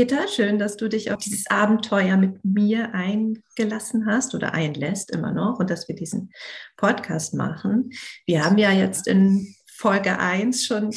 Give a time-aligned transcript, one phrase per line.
[0.00, 5.30] Peter, schön, dass du dich auf dieses Abenteuer mit mir eingelassen hast oder einlässt immer
[5.30, 6.32] noch und dass wir diesen
[6.78, 7.90] Podcast machen.
[8.24, 10.94] Wir haben ja jetzt in Folge 1 schon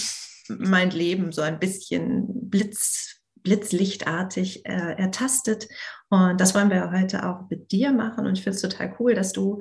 [0.47, 5.67] mein Leben so ein bisschen blitz, blitzlichtartig äh, ertastet.
[6.07, 8.25] Und das wollen wir heute auch mit dir machen.
[8.25, 9.59] Und ich finde es total cool, dass du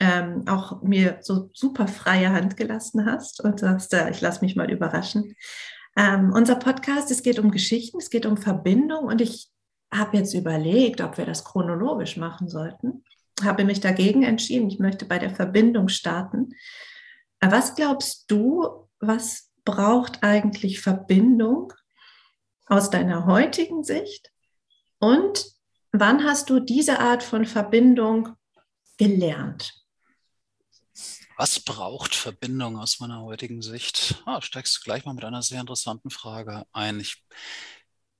[0.00, 4.54] ähm, auch mir so super freie Hand gelassen hast und sagst, äh, ich lasse mich
[4.54, 5.34] mal überraschen.
[5.96, 9.48] Ähm, unser Podcast, es geht um Geschichten, es geht um Verbindung und ich
[9.92, 13.04] habe jetzt überlegt, ob wir das chronologisch machen sollten.
[13.42, 14.68] Habe mich dagegen entschieden.
[14.68, 16.54] Ich möchte bei der Verbindung starten.
[17.40, 21.72] Was glaubst du, was braucht eigentlich Verbindung
[22.66, 24.32] aus deiner heutigen Sicht?
[24.98, 25.46] Und
[25.92, 28.30] wann hast du diese Art von Verbindung
[28.98, 29.85] gelernt?
[31.36, 34.22] Was braucht Verbindung aus meiner heutigen Sicht?
[34.24, 36.98] Ah, steigst du gleich mal mit einer sehr interessanten Frage ein.
[36.98, 37.22] Ich,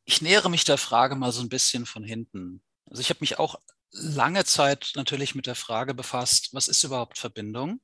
[0.04, 2.62] ich nähere mich der Frage mal so ein bisschen von hinten.
[2.90, 3.56] Also ich habe mich auch
[3.90, 7.80] lange Zeit natürlich mit der Frage befasst, was ist überhaupt Verbindung?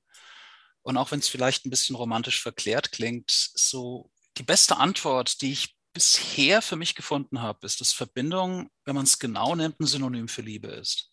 [0.82, 5.52] Und auch wenn es vielleicht ein bisschen romantisch verklärt klingt, so die beste Antwort, die
[5.52, 9.86] ich bisher für mich gefunden habe, ist, dass Verbindung, wenn man es genau nimmt, ein
[9.86, 11.11] Synonym für Liebe ist.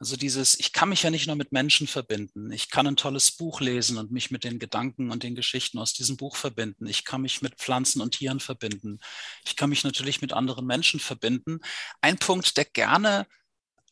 [0.00, 2.50] Also dieses, ich kann mich ja nicht nur mit Menschen verbinden.
[2.50, 5.92] Ich kann ein tolles Buch lesen und mich mit den Gedanken und den Geschichten aus
[5.92, 6.86] diesem Buch verbinden.
[6.86, 8.98] Ich kann mich mit Pflanzen und Tieren verbinden.
[9.46, 11.60] Ich kann mich natürlich mit anderen Menschen verbinden.
[12.00, 13.26] Ein Punkt, der gerne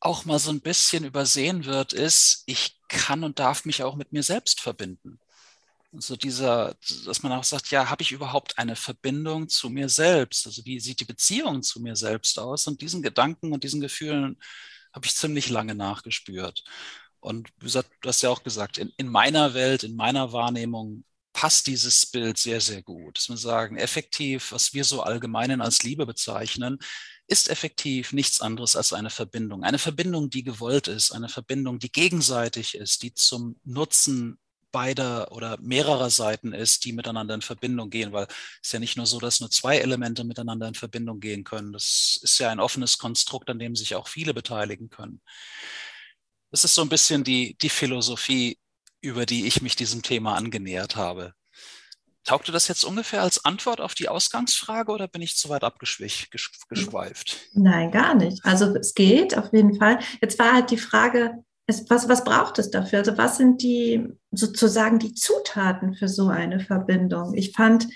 [0.00, 4.12] auch mal so ein bisschen übersehen wird, ist, ich kann und darf mich auch mit
[4.12, 5.20] mir selbst verbinden.
[5.92, 10.47] So dieser, dass man auch sagt, ja, habe ich überhaupt eine Verbindung zu mir selbst?
[10.47, 12.67] Also wie sieht die Beziehung zu mir selbst aus?
[12.67, 14.39] Und diesen Gedanken und diesen Gefühlen
[14.93, 16.65] habe ich ziemlich lange nachgespürt.
[17.21, 17.69] Und du
[18.05, 22.61] hast ja auch gesagt, in, in meiner Welt, in meiner Wahrnehmung passt dieses Bild sehr,
[22.61, 23.17] sehr gut.
[23.17, 26.79] Dass wir sagen, effektiv, was wir so allgemein als Liebe bezeichnen,
[27.27, 29.65] ist effektiv nichts anderes als eine Verbindung.
[29.65, 34.39] Eine Verbindung, die gewollt ist, eine Verbindung, die gegenseitig ist, die zum Nutzen
[34.73, 38.97] beider oder mehrerer Seiten ist, die miteinander in Verbindung gehen, weil es ist ja nicht
[38.97, 41.73] nur so, dass nur zwei Elemente miteinander in Verbindung gehen können.
[41.73, 45.21] Das ist ja ein offenes Konstrukt, an dem sich auch viele beteiligen können.
[46.51, 48.59] Das ist so ein bisschen die, die Philosophie,
[49.01, 51.35] über die ich mich diesem Thema angenähert habe.
[52.25, 57.37] Taugte das jetzt ungefähr als Antwort auf die Ausgangsfrage oder bin ich zu weit abgeschweift?
[57.55, 58.45] Nein, gar nicht.
[58.45, 59.99] Also es geht auf jeden Fall.
[60.21, 63.01] Jetzt war halt die Frage, es, was, was braucht es dafür?
[63.01, 67.35] Also was sind die sozusagen die Zutaten für so eine Verbindung?
[67.35, 67.89] Ich fand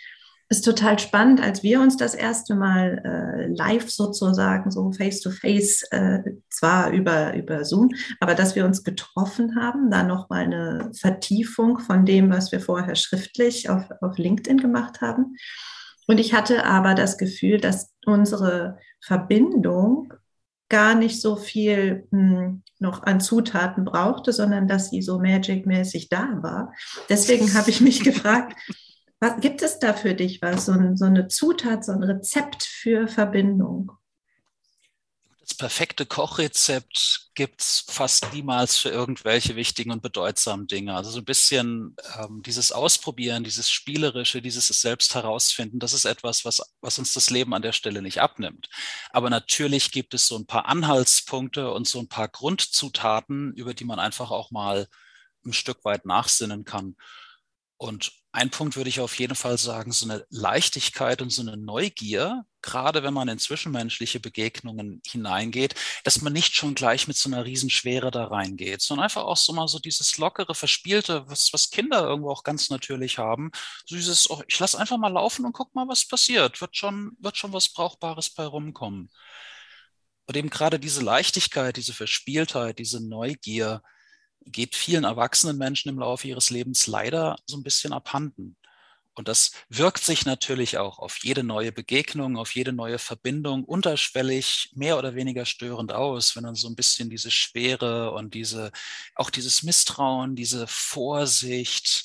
[0.49, 5.93] es total spannend, als wir uns das erste Mal äh, live sozusagen, so face-to-face, -face,
[5.93, 11.79] äh, zwar über, über Zoom, aber dass wir uns getroffen haben, da nochmal eine Vertiefung
[11.81, 15.37] von dem, was wir vorher schriftlich auf, auf LinkedIn gemacht haben.
[16.07, 20.13] Und ich hatte aber das Gefühl, dass unsere Verbindung
[20.69, 26.09] gar nicht so viel mh, hm, noch an Zutaten brauchte, sondern dass sie so magic-mäßig
[26.09, 26.73] da war.
[27.09, 28.57] Deswegen habe ich mich gefragt,
[29.21, 33.09] was gibt es da für dich was, so, so eine Zutat, so ein Rezept für
[33.09, 33.93] Verbindung?
[35.57, 40.95] Perfekte Kochrezept gibt es fast niemals für irgendwelche wichtigen und bedeutsamen Dinge.
[40.95, 46.45] Also so ein bisschen ähm, dieses Ausprobieren, dieses Spielerische, dieses selbst herausfinden, das ist etwas,
[46.45, 48.69] was, was uns das Leben an der Stelle nicht abnimmt.
[49.11, 53.85] Aber natürlich gibt es so ein paar Anhaltspunkte und so ein paar Grundzutaten, über die
[53.85, 54.89] man einfach auch mal
[55.45, 56.97] ein Stück weit nachsinnen kann.
[57.79, 61.57] Und ein Punkt würde ich auf jeden Fall sagen, so eine Leichtigkeit und so eine
[61.57, 65.75] Neugier, gerade wenn man in zwischenmenschliche Begegnungen hineingeht,
[66.05, 69.55] dass man nicht schon gleich mit so einer Riesenschwere da reingeht, sondern einfach auch so
[69.55, 73.53] mal so dieses lockere, verspielte, was, was Kinder irgendwo auch ganz natürlich haben.
[73.87, 76.61] So dieses, oh, ich lasse einfach mal laufen und guck mal, was passiert.
[76.61, 79.09] Wird schon, wird schon was Brauchbares bei rumkommen.
[80.27, 83.81] Und eben gerade diese Leichtigkeit, diese Verspieltheit, diese Neugier,
[84.47, 88.57] geht vielen erwachsenen Menschen im Laufe ihres Lebens leider so ein bisschen abhanden.
[89.17, 94.71] Und das wirkt sich natürlich auch auf jede neue Begegnung, auf jede neue Verbindung unterschwellig
[94.75, 98.73] mehr oder weniger störend aus, wenn dann so ein bisschen diese Schwere und diese,
[99.15, 102.05] auch dieses Misstrauen, diese Vorsicht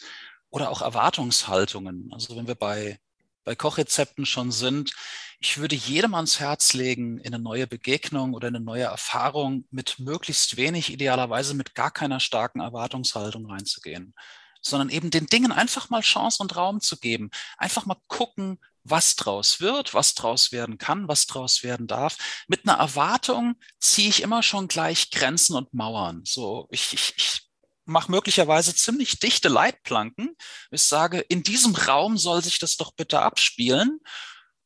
[0.49, 2.09] oder auch Erwartungshaltungen.
[2.13, 2.97] Also wenn wir bei,
[3.43, 4.93] bei Kochrezepten schon sind,
[5.39, 9.97] ich würde jedem ans Herz legen, in eine neue Begegnung oder eine neue Erfahrung mit
[9.97, 14.13] möglichst wenig, idealerweise mit gar keiner starken Erwartungshaltung reinzugehen,
[14.61, 17.31] sondern eben den Dingen einfach mal Chance und Raum zu geben.
[17.57, 22.43] Einfach mal gucken, was draus wird, was draus werden kann, was draus werden darf.
[22.47, 26.21] Mit einer Erwartung ziehe ich immer schon gleich Grenzen und Mauern.
[26.23, 27.50] So, ich, ich, ich
[27.91, 30.35] mache möglicherweise ziemlich dichte Leitplanken.
[30.71, 33.99] Ich sage, in diesem Raum soll sich das doch bitte abspielen.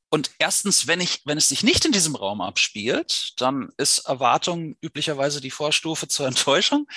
[0.10, 4.78] und erstens, wenn ich, wenn es sich nicht in diesem Raum abspielt, dann ist Erwartung
[4.82, 6.88] üblicherweise die Vorstufe zur Enttäuschung.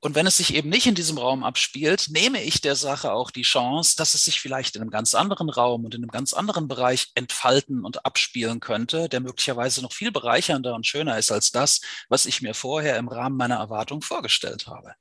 [0.00, 3.30] Und wenn es sich eben nicht in diesem Raum abspielt, nehme ich der Sache auch
[3.30, 6.34] die Chance, dass es sich vielleicht in einem ganz anderen Raum und in einem ganz
[6.34, 11.50] anderen Bereich entfalten und abspielen könnte, der möglicherweise noch viel bereichernder und schöner ist als
[11.50, 14.92] das, was ich mir vorher im Rahmen meiner Erwartung vorgestellt habe.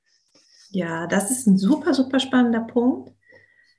[0.72, 3.12] Ja, das ist ein super, super spannender Punkt,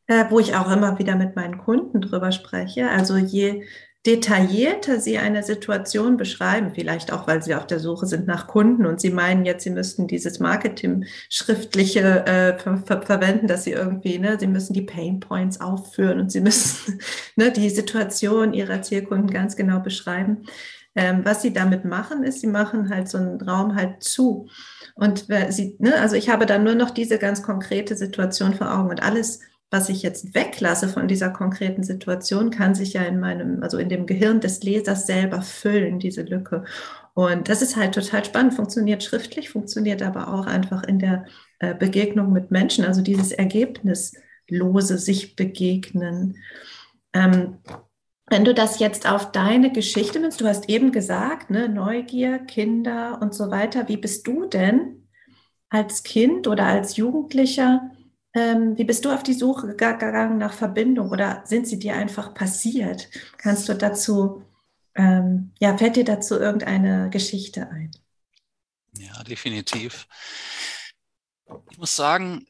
[0.06, 2.90] äh, wo ich auch immer wieder mit meinen Kunden drüber spreche.
[2.90, 3.64] Also je
[4.06, 8.87] detaillierter Sie eine Situation beschreiben, vielleicht auch, weil Sie auf der Suche sind nach Kunden
[8.87, 13.73] und Sie meinen jetzt, Sie müssten dieses Marketing schriftliche äh, ver ver verwenden, dass Sie
[13.73, 17.00] irgendwie, ne, Sie müssen die Pain Points aufführen und Sie müssen
[17.37, 20.44] ne, die Situation Ihrer Zielkunden ganz genau beschreiben.
[20.94, 24.49] Ähm, was Sie damit machen, ist, Sie machen halt so einen Raum halt zu.
[24.94, 28.91] Und Sie, ne, also ich habe dann nur noch diese ganz konkrete Situation vor Augen
[28.91, 33.62] und alles was ich jetzt weglasse von dieser konkreten Situation, kann sich ja in meinem,
[33.62, 36.64] also in dem Gehirn des Lesers selber füllen, diese Lücke.
[37.14, 41.24] Und das ist halt total spannend, funktioniert schriftlich, funktioniert aber auch einfach in der
[41.58, 46.36] äh, Begegnung mit Menschen, also dieses ergebnislose sich begegnen.
[47.12, 47.58] Ähm,
[48.28, 53.19] wenn du das jetzt auf deine Geschichte nimmst, du hast eben gesagt, ne, Neugier, Kinder
[53.22, 55.08] und so weiter, wie bist du denn
[55.69, 57.90] als Kind oder als Jugendlicher
[58.36, 62.34] ähm, wie bist du auf die Suche gegangen nach Verbindung oder sind sie dir einfach
[62.34, 63.08] passiert?
[63.38, 64.44] Kannst du dazu,
[64.94, 67.90] ähm, ja, fällt dir dazu irgendeine Geschichte ein?
[68.98, 70.06] Ja, definitiv.
[71.70, 72.46] Ich muss sagen,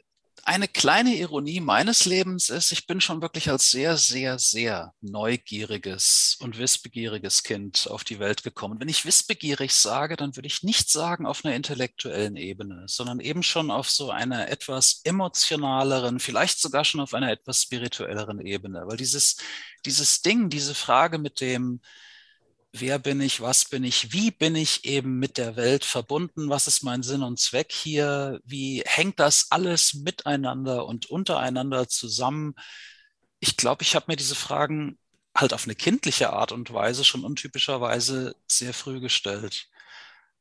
[0.47, 6.37] eine kleine Ironie meines Lebens ist, ich bin schon wirklich als sehr, sehr, sehr neugieriges
[6.41, 8.79] und wissbegieriges Kind auf die Welt gekommen.
[8.79, 13.43] Wenn ich wissbegierig sage, dann würde ich nicht sagen auf einer intellektuellen Ebene, sondern eben
[13.43, 18.85] schon auf so einer etwas emotionaleren, vielleicht sogar schon auf einer etwas spirituelleren Ebene.
[18.87, 19.39] Weil dieses,
[19.85, 21.81] dieses Ding, diese Frage mit dem,
[22.81, 26.67] wer bin ich, was bin ich, wie bin ich eben mit der Welt verbunden, was
[26.67, 32.55] ist mein Sinn und Zweck hier, wie hängt das alles miteinander und untereinander zusammen.
[33.41, 34.99] Ich glaube, ich habe mir diese Fragen
[35.37, 39.69] halt auf eine kindliche Art und Weise schon untypischerweise sehr früh gestellt.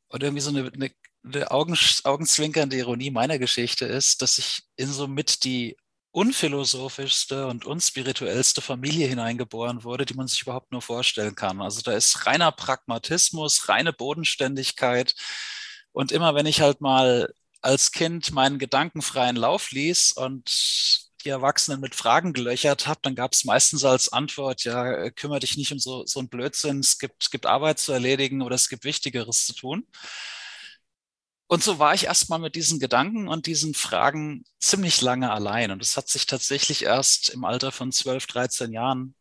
[0.07, 0.91] Und irgendwie so eine, eine,
[1.23, 5.75] eine augenzwinkernde Ironie meiner Geschichte ist, dass ich in so mit die
[6.15, 11.61] unphilosophischste und unspirituellste Familie hineingeboren wurde, die man sich überhaupt nur vorstellen kann.
[11.61, 15.13] Also da ist reiner Pragmatismus, reine Bodenständigkeit.
[15.91, 20.49] Und immer wenn ich halt mal als Kind meinen gedankenfreien Lauf ließ und
[21.25, 25.57] die Erwachsenen mit Fragen gelöchert habe, dann gab es meistens als Antwort, ja, kümmere dich
[25.57, 28.69] nicht um so, so einen Blödsinn, es gibt, es gibt Arbeit zu erledigen oder es
[28.69, 29.85] gibt Wichtigeres zu tun.
[31.47, 35.71] Und so war ich erstmal mit diesen Gedanken und diesen Fragen ziemlich lange allein.
[35.71, 39.15] Und es hat sich tatsächlich erst im Alter von 12, 13 Jahren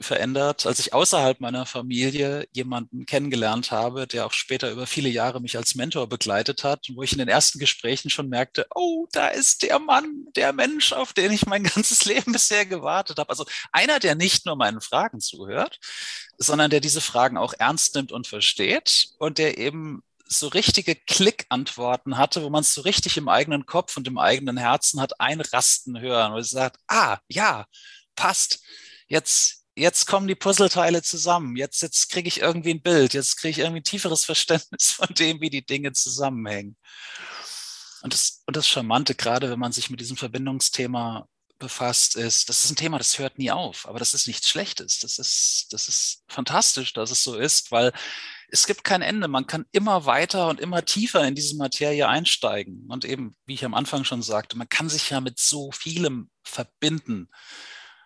[0.00, 5.40] verändert, als ich außerhalb meiner Familie jemanden kennengelernt habe, der auch später über viele Jahre
[5.40, 9.28] mich als Mentor begleitet hat, wo ich in den ersten Gesprächen schon merkte, oh, da
[9.28, 13.30] ist der Mann, der Mensch, auf den ich mein ganzes Leben bisher gewartet habe.
[13.30, 15.78] Also einer, der nicht nur meinen Fragen zuhört,
[16.38, 22.16] sondern der diese Fragen auch ernst nimmt und versteht und der eben so richtige Klick-Antworten
[22.16, 26.00] hatte, wo man es so richtig im eigenen Kopf und im eigenen Herzen hat einrasten
[26.00, 27.66] hören, es sagt, ah, ja,
[28.16, 28.60] passt.
[29.06, 31.56] Jetzt, jetzt kommen die Puzzleteile zusammen.
[31.56, 33.14] Jetzt, jetzt kriege ich irgendwie ein Bild.
[33.14, 36.76] Jetzt kriege ich irgendwie ein tieferes Verständnis von dem, wie die Dinge zusammenhängen.
[38.02, 42.64] Und das, und das Charmante, gerade wenn man sich mit diesem Verbindungsthema befasst ist, das
[42.64, 44.98] ist ein Thema, das hört nie auf, aber das ist nichts Schlechtes.
[44.98, 47.92] Das ist, das ist fantastisch, dass es so ist, weil
[48.48, 49.28] es gibt kein Ende.
[49.28, 52.86] Man kann immer weiter und immer tiefer in diese Materie einsteigen.
[52.88, 56.30] Und eben, wie ich am Anfang schon sagte, man kann sich ja mit so vielem
[56.42, 57.28] verbinden.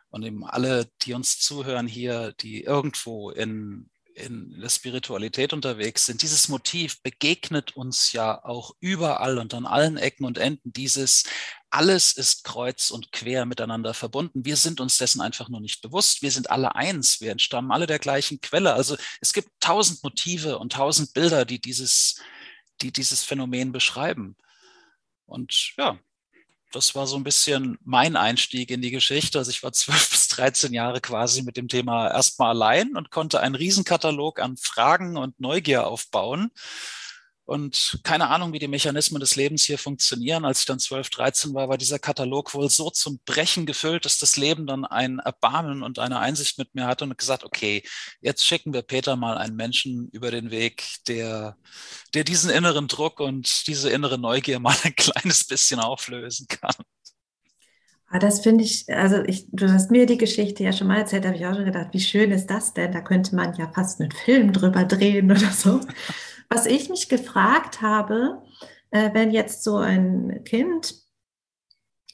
[0.09, 6.23] Und eben alle, die uns zuhören hier, die irgendwo in, in der Spiritualität unterwegs sind,
[6.23, 10.73] dieses Motiv begegnet uns ja auch überall und an allen Ecken und Enden.
[10.73, 11.25] Dieses
[11.71, 14.45] alles ist kreuz und quer miteinander verbunden.
[14.45, 16.23] Wir sind uns dessen einfach nur nicht bewusst.
[16.23, 17.21] Wir sind alle eins.
[17.21, 18.75] Wir entstammen alle der gleichen Quelle.
[18.75, 22.21] Also es gibt tausend Motive und tausend Bilder, die dieses,
[22.83, 24.37] die dieses Phänomen beschreiben.
[25.27, 25.99] Und ja,
[26.73, 29.39] das war so ein bisschen mein Einstieg in die Geschichte.
[29.39, 33.41] Also ich war zwölf bis 13 Jahre quasi mit dem Thema erstmal allein und konnte
[33.41, 36.51] einen Riesenkatalog an Fragen und Neugier aufbauen
[37.51, 40.45] und keine Ahnung, wie die Mechanismen des Lebens hier funktionieren.
[40.45, 44.21] Als ich dann 12, 13 war, war dieser Katalog wohl so zum Brechen gefüllt, dass
[44.21, 47.83] das Leben dann ein Erbarmen und eine Einsicht mit mir hatte und gesagt, okay,
[48.21, 51.57] jetzt schicken wir Peter mal einen Menschen über den Weg, der,
[52.15, 56.77] der diesen inneren Druck und diese innere Neugier mal ein kleines bisschen auflösen kann.
[58.13, 61.27] Ah, das finde ich, also ich, du hast mir die Geschichte ja schon mal erzählt,
[61.27, 62.93] habe ich auch schon gedacht, wie schön ist das denn?
[62.93, 65.81] Da könnte man ja fast einen Film drüber drehen oder so.
[66.53, 68.43] Was ich mich gefragt habe,
[68.91, 70.95] äh, wenn jetzt so ein Kind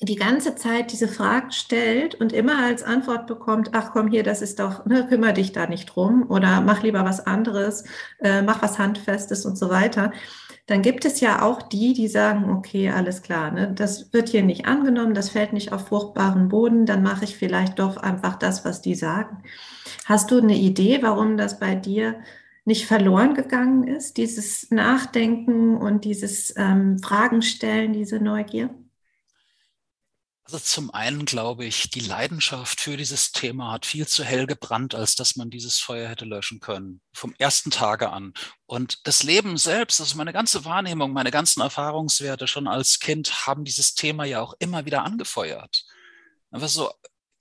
[0.03, 4.43] die ganze Zeit diese Fragen stellt und immer als Antwort bekommt, ach komm hier, das
[4.43, 7.85] ist doch, ne, kümmere dich da nicht drum oder mach lieber was anderes,
[8.21, 10.13] äh, mach was Handfestes und so weiter,
[10.67, 14.43] dann gibt es ja auch die, die sagen, okay, alles klar, ne, das wird hier
[14.43, 18.67] nicht angenommen, das fällt nicht auf fruchtbaren Boden, dann mache ich vielleicht doch einfach das,
[18.67, 19.43] was die sagen.
[20.05, 22.17] Hast du eine Idee, warum das bei dir
[22.67, 28.71] nicht verloren gegangen ist, dieses Nachdenken und dieses ähm, Fragen stellen, diese Neugier?
[30.43, 34.95] Also zum einen glaube ich, die Leidenschaft für dieses Thema hat viel zu hell gebrannt,
[34.95, 37.01] als dass man dieses Feuer hätte löschen können.
[37.13, 38.33] Vom ersten Tage an.
[38.67, 43.65] Und das Leben selbst, also meine ganze Wahrnehmung, meine ganzen Erfahrungswerte schon als Kind haben
[43.65, 45.85] dieses Thema ja auch immer wieder angefeuert.
[46.53, 46.93] Einfach so,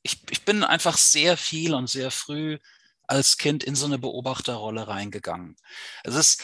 [0.01, 2.57] ich, ich bin einfach sehr viel und sehr früh
[3.07, 5.55] als Kind in so eine Beobachterrolle reingegangen.
[6.03, 6.37] Also es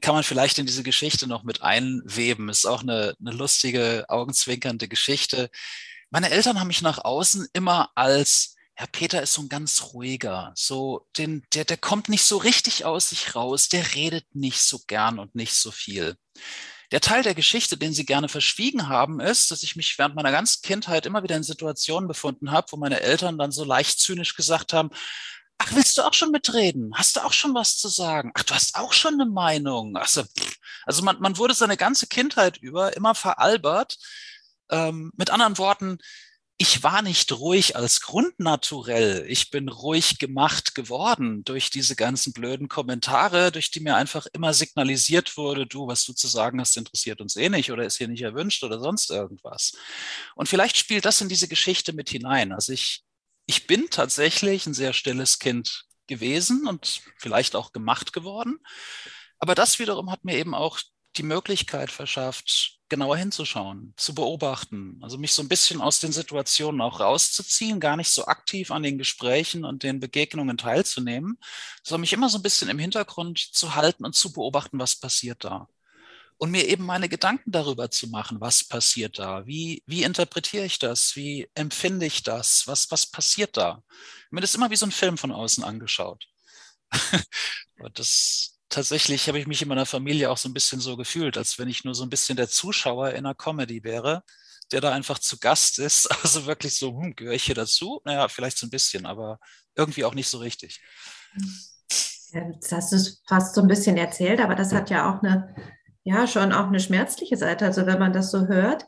[0.00, 2.48] kann man vielleicht in diese Geschichte noch mit einweben.
[2.48, 5.50] Ist auch eine, eine lustige, augenzwinkernde Geschichte
[6.14, 10.52] meine Eltern haben mich nach außen immer als, Herr Peter ist so ein ganz ruhiger,
[10.54, 14.78] so, den, der, der kommt nicht so richtig aus sich raus, der redet nicht so
[14.86, 16.14] gern und nicht so viel.
[16.92, 20.30] Der Teil der Geschichte, den sie gerne verschwiegen haben, ist, dass ich mich während meiner
[20.30, 24.36] ganzen Kindheit immer wieder in Situationen befunden habe, wo meine Eltern dann so leicht zynisch
[24.36, 24.90] gesagt haben,
[25.58, 26.92] Ach, willst du auch schon mitreden?
[26.94, 28.32] Hast du auch schon was zu sagen?
[28.34, 29.96] Ach, du hast auch schon eine Meinung.
[29.96, 30.24] Also,
[30.84, 33.96] also man, man wurde seine ganze Kindheit über immer veralbert,
[34.70, 35.98] ähm, mit anderen Worten,
[36.56, 39.26] ich war nicht ruhig als Grundnaturell.
[39.28, 44.54] Ich bin ruhig gemacht geworden durch diese ganzen blöden Kommentare, durch die mir einfach immer
[44.54, 48.06] signalisiert wurde, du, was du zu sagen hast, interessiert uns eh nicht oder ist hier
[48.06, 49.72] nicht erwünscht oder sonst irgendwas.
[50.36, 52.52] Und vielleicht spielt das in diese Geschichte mit hinein.
[52.52, 53.02] Also ich,
[53.46, 58.58] ich bin tatsächlich ein sehr stilles Kind gewesen und vielleicht auch gemacht geworden.
[59.38, 60.80] Aber das wiederum hat mir eben auch
[61.16, 66.80] die Möglichkeit verschafft, genauer hinzuschauen, zu beobachten, also mich so ein bisschen aus den Situationen
[66.80, 71.38] auch rauszuziehen, gar nicht so aktiv an den Gesprächen und den Begegnungen teilzunehmen,
[71.82, 75.44] sondern mich immer so ein bisschen im Hintergrund zu halten und zu beobachten, was passiert
[75.44, 75.68] da.
[76.36, 80.78] Und mir eben meine Gedanken darüber zu machen, was passiert da, wie, wie interpretiere ich
[80.78, 83.82] das, wie empfinde ich das, was, was passiert da.
[84.30, 86.26] Mir das immer wie so ein Film von außen angeschaut.
[87.94, 91.58] das tatsächlich habe ich mich in meiner Familie auch so ein bisschen so gefühlt, als
[91.58, 94.22] wenn ich nur so ein bisschen der Zuschauer in einer Comedy wäre,
[94.72, 96.08] der da einfach zu Gast ist.
[96.22, 98.00] Also wirklich so, hm, gehöre ich hier dazu?
[98.04, 99.38] Naja, vielleicht so ein bisschen, aber
[99.74, 100.80] irgendwie auch nicht so richtig.
[102.32, 102.98] Das hast du
[103.28, 105.54] fast so ein bisschen erzählt, aber das hat ja auch eine,
[106.04, 107.64] ja, schon auch eine schmerzliche Seite.
[107.64, 108.86] Also wenn man das so hört,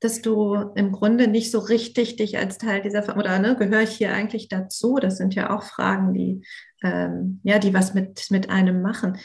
[0.00, 3.96] dass du im Grunde nicht so richtig dich als Teil dieser, oder ne, gehöre ich
[3.96, 4.96] hier eigentlich dazu?
[5.00, 6.44] Das sind ja auch Fragen, die
[6.82, 9.18] ähm, ja, die was mit, mit einem machen.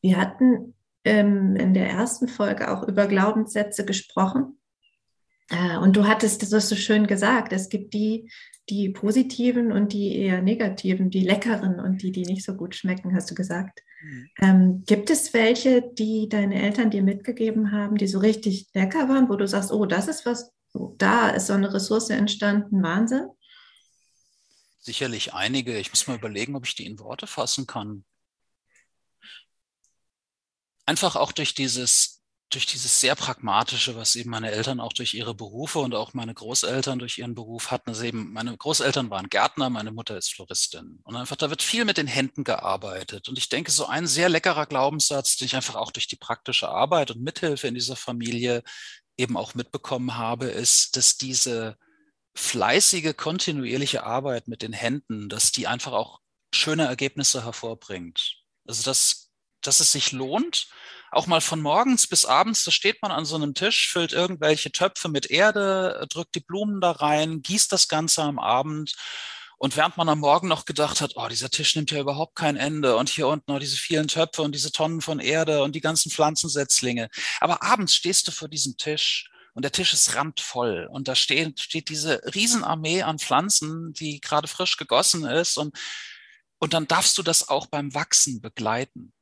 [0.00, 0.74] Wir hatten
[1.04, 4.58] ähm, in der ersten Folge auch über Glaubenssätze gesprochen.
[5.50, 8.30] Äh, und du hattest das so schön gesagt, es gibt die,
[8.68, 13.14] die positiven und die eher negativen, die leckeren und die, die nicht so gut schmecken,
[13.14, 13.80] hast du gesagt.
[14.02, 14.28] Mhm.
[14.40, 19.28] Ähm, gibt es welche, die deine Eltern dir mitgegeben haben, die so richtig lecker waren,
[19.28, 20.52] wo du sagst, oh, das ist was,
[20.98, 23.26] da ist so eine Ressource entstanden, Wahnsinn?
[24.82, 25.78] sicherlich einige.
[25.78, 28.04] Ich muss mal überlegen, ob ich die in Worte fassen kann.
[30.84, 32.21] Einfach auch durch dieses,
[32.54, 36.34] durch dieses sehr pragmatische, was eben meine Eltern auch durch ihre Berufe und auch meine
[36.34, 37.90] Großeltern durch ihren Beruf hatten.
[37.90, 41.00] Also eben, meine Großeltern waren Gärtner, meine Mutter ist Floristin.
[41.04, 43.28] Und einfach, da wird viel mit den Händen gearbeitet.
[43.28, 46.68] Und ich denke, so ein sehr leckerer Glaubenssatz, den ich einfach auch durch die praktische
[46.68, 48.62] Arbeit und Mithilfe in dieser Familie
[49.16, 51.76] eben auch mitbekommen habe, ist, dass diese
[52.34, 56.20] fleißige, kontinuierliche Arbeit mit den Händen, dass die einfach auch
[56.54, 58.36] schöne Ergebnisse hervorbringt.
[58.66, 59.31] Also dass,
[59.66, 60.68] dass es sich lohnt,
[61.12, 64.72] auch mal von morgens bis abends, da steht man an so einem Tisch, füllt irgendwelche
[64.72, 68.94] Töpfe mit Erde, drückt die Blumen da rein, gießt das Ganze am Abend.
[69.58, 72.56] Und während man am Morgen noch gedacht hat, oh, dieser Tisch nimmt ja überhaupt kein
[72.56, 75.82] Ende und hier unten noch diese vielen Töpfe und diese Tonnen von Erde und die
[75.82, 77.10] ganzen Pflanzensetzlinge.
[77.40, 81.60] Aber abends stehst du vor diesem Tisch und der Tisch ist randvoll und da steht,
[81.60, 85.78] steht diese Riesenarmee an Pflanzen, die gerade frisch gegossen ist und,
[86.58, 89.12] und dann darfst du das auch beim Wachsen begleiten.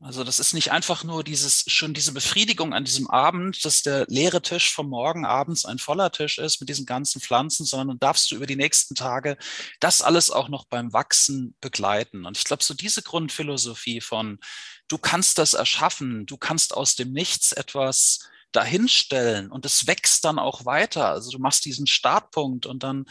[0.00, 4.04] Also das ist nicht einfach nur dieses, schon diese Befriedigung an diesem Abend, dass der
[4.06, 8.30] leere Tisch vom Morgen abends ein voller Tisch ist mit diesen ganzen Pflanzen, sondern darfst
[8.30, 9.36] du über die nächsten Tage
[9.80, 12.26] das alles auch noch beim Wachsen begleiten.
[12.26, 14.38] Und ich glaube, so diese Grundphilosophie von,
[14.86, 18.20] du kannst das erschaffen, du kannst aus dem Nichts etwas
[18.52, 21.08] dahinstellen und es wächst dann auch weiter.
[21.08, 23.04] Also du machst diesen Startpunkt und dann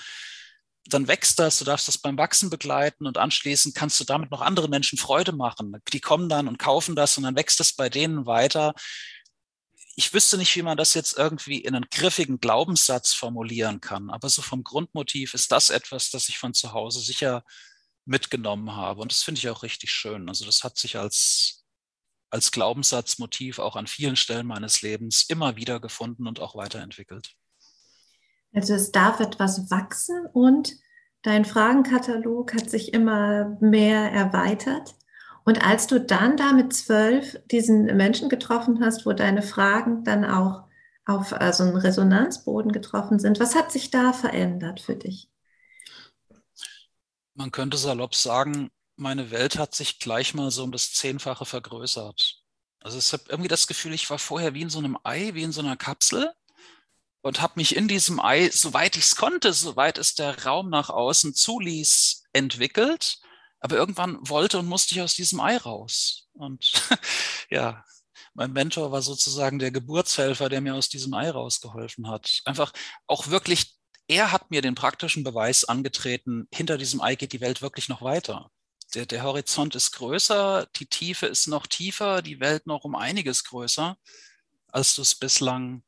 [0.89, 4.41] dann wächst das, du darfst das beim Wachsen begleiten und anschließend kannst du damit noch
[4.41, 5.75] andere Menschen Freude machen.
[5.91, 8.73] Die kommen dann und kaufen das und dann wächst es bei denen weiter.
[9.95, 14.29] Ich wüsste nicht, wie man das jetzt irgendwie in einen griffigen Glaubenssatz formulieren kann, aber
[14.29, 17.43] so vom Grundmotiv ist das etwas, das ich von zu Hause sicher
[18.05, 19.01] mitgenommen habe.
[19.01, 20.29] Und das finde ich auch richtig schön.
[20.29, 21.65] Also das hat sich als,
[22.29, 27.35] als Glaubenssatzmotiv auch an vielen Stellen meines Lebens immer wieder gefunden und auch weiterentwickelt.
[28.53, 30.75] Also es darf etwas wachsen und
[31.21, 34.95] dein Fragenkatalog hat sich immer mehr erweitert.
[35.43, 40.25] Und als du dann da mit zwölf diesen Menschen getroffen hast, wo deine Fragen dann
[40.25, 40.63] auch
[41.05, 45.29] auf also einen Resonanzboden getroffen sind, was hat sich da verändert für dich?
[47.33, 52.43] Man könnte salopp sagen, meine Welt hat sich gleich mal so um das Zehnfache vergrößert.
[52.81, 55.43] Also ich habe irgendwie das Gefühl, ich war vorher wie in so einem Ei, wie
[55.43, 56.33] in so einer Kapsel
[57.21, 60.89] und habe mich in diesem Ei, soweit ich es konnte, soweit es der Raum nach
[60.89, 63.17] außen zuließ, entwickelt.
[63.59, 66.27] Aber irgendwann wollte und musste ich aus diesem Ei raus.
[66.33, 66.71] Und
[67.49, 67.83] ja,
[68.33, 72.41] mein Mentor war sozusagen der Geburtshelfer, der mir aus diesem Ei rausgeholfen hat.
[72.45, 72.71] Einfach
[73.07, 73.75] auch wirklich,
[74.07, 78.03] er hat mir den praktischen Beweis angetreten, hinter diesem Ei geht die Welt wirklich noch
[78.03, 78.51] weiter.
[78.93, 83.43] Der, der Horizont ist größer, die Tiefe ist noch tiefer, die Welt noch um einiges
[83.43, 83.97] größer,
[84.67, 85.83] als du es bislang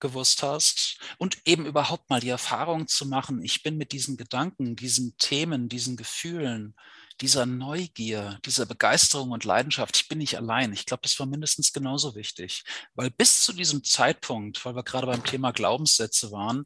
[0.00, 4.76] gewusst hast und eben überhaupt mal die Erfahrung zu machen, ich bin mit diesen Gedanken,
[4.76, 6.74] diesen Themen, diesen Gefühlen,
[7.20, 10.72] dieser Neugier, dieser Begeisterung und Leidenschaft, ich bin nicht allein.
[10.72, 12.64] Ich glaube, das war mindestens genauso wichtig,
[12.94, 16.64] weil bis zu diesem Zeitpunkt, weil wir gerade beim Thema Glaubenssätze waren,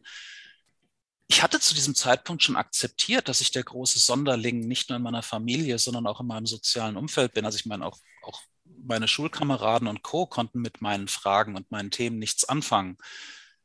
[1.26, 5.02] ich hatte zu diesem Zeitpunkt schon akzeptiert, dass ich der große Sonderling nicht nur in
[5.02, 7.44] meiner Familie, sondern auch in meinem sozialen Umfeld bin.
[7.46, 10.26] Also ich meine, auch, auch meine Schulkameraden und Co.
[10.26, 12.96] konnten mit meinen Fragen und meinen Themen nichts anfangen.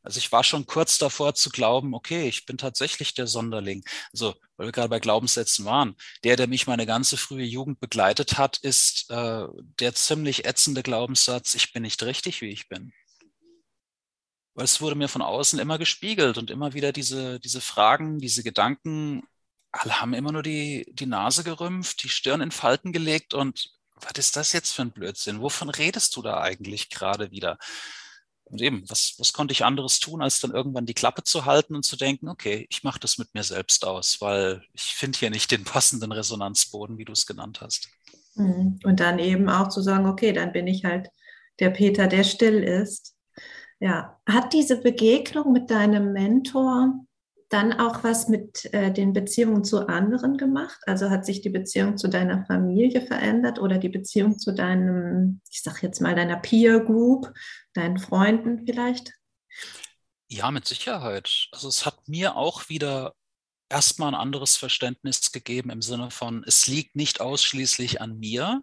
[0.02, 3.84] Also ich war schon kurz davor zu glauben, okay, ich bin tatsächlich der Sonderling.
[4.14, 5.96] Also, weil wir gerade bei Glaubenssätzen waren.
[6.24, 9.46] Der, der mich meine ganze frühe Jugend begleitet hat, ist äh,
[9.80, 12.94] der ziemlich ätzende Glaubenssatz, ich bin nicht richtig, wie ich bin.
[14.54, 18.44] Weil es wurde mir von außen immer gespiegelt und immer wieder diese, diese Fragen, diese
[18.44, 19.24] Gedanken,
[19.72, 24.18] alle haben immer nur die, die Nase gerümpft, die Stirn in Falten gelegt und was
[24.18, 25.42] ist das jetzt für ein Blödsinn?
[25.42, 27.58] Wovon redest du da eigentlich gerade wieder?
[28.46, 31.76] Und eben, was, was konnte ich anderes tun, als dann irgendwann die Klappe zu halten
[31.76, 35.30] und zu denken, okay, ich mache das mit mir selbst aus, weil ich finde hier
[35.30, 37.90] nicht den passenden Resonanzboden, wie du es genannt hast.
[38.36, 38.80] Mhm.
[38.84, 41.10] Und dann eben auch zu sagen, okay, dann bin ich halt
[41.60, 43.16] der Peter, der still ist.
[43.80, 47.06] Ja, hat diese Begegnung mit deinem Mentor
[47.50, 50.80] dann auch was mit äh, den Beziehungen zu anderen gemacht?
[50.86, 55.64] Also hat sich die Beziehung zu deiner Familie verändert oder die Beziehung zu deinem, ich
[55.64, 57.34] sag jetzt mal, deiner Peer Group,
[57.74, 59.14] deinen Freunden vielleicht?
[60.28, 61.48] Ja, mit Sicherheit.
[61.52, 63.16] Also es hat mir auch wieder
[63.68, 68.62] erstmal ein anderes Verständnis gegeben im Sinne von, es liegt nicht ausschließlich an mir,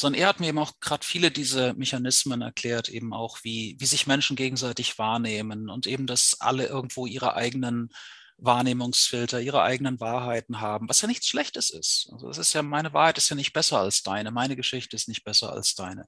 [0.00, 3.86] sondern er hat mir eben auch gerade viele diese Mechanismen erklärt, eben auch, wie, wie
[3.86, 7.90] sich Menschen gegenseitig wahrnehmen und eben, dass alle irgendwo ihre eigenen
[8.38, 12.08] Wahrnehmungsfilter, ihre eigenen Wahrheiten haben, was ja nichts Schlechtes ist.
[12.12, 15.08] Also das ist ja, meine Wahrheit ist ja nicht besser als deine, meine Geschichte ist
[15.08, 16.06] nicht besser als deine.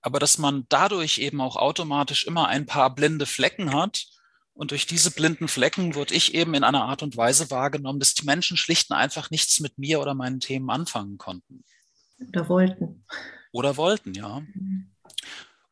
[0.00, 4.06] Aber dass man dadurch eben auch automatisch immer ein paar blinde Flecken hat,
[4.58, 8.14] und durch diese blinden Flecken wurde ich eben in einer Art und Weise wahrgenommen, dass
[8.14, 11.62] die Menschen schlicht und einfach nichts mit mir oder meinen Themen anfangen konnten.
[12.26, 13.04] Oder wollten.
[13.52, 14.40] Oder wollten, ja.
[14.40, 14.94] Mhm.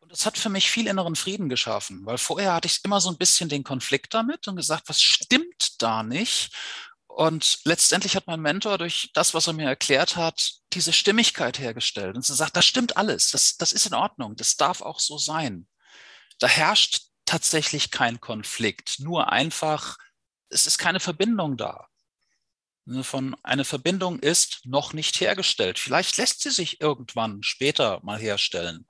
[0.01, 3.11] Und das hat für mich viel inneren Frieden geschaffen, weil vorher hatte ich immer so
[3.11, 6.55] ein bisschen den Konflikt damit und gesagt, was stimmt da nicht?
[7.09, 12.15] Und letztendlich hat mein Mentor durch das, was er mir erklärt hat, diese Stimmigkeit hergestellt
[12.15, 15.17] und sie sagt, das stimmt alles, das, das ist in Ordnung, das darf auch so
[15.17, 15.67] sein.
[16.39, 19.97] Da herrscht tatsächlich kein Konflikt, nur einfach,
[20.51, 21.89] es ist keine Verbindung da
[23.03, 25.79] von eine Verbindung ist noch nicht hergestellt.
[25.79, 28.87] Vielleicht lässt sie sich irgendwann später mal herstellen,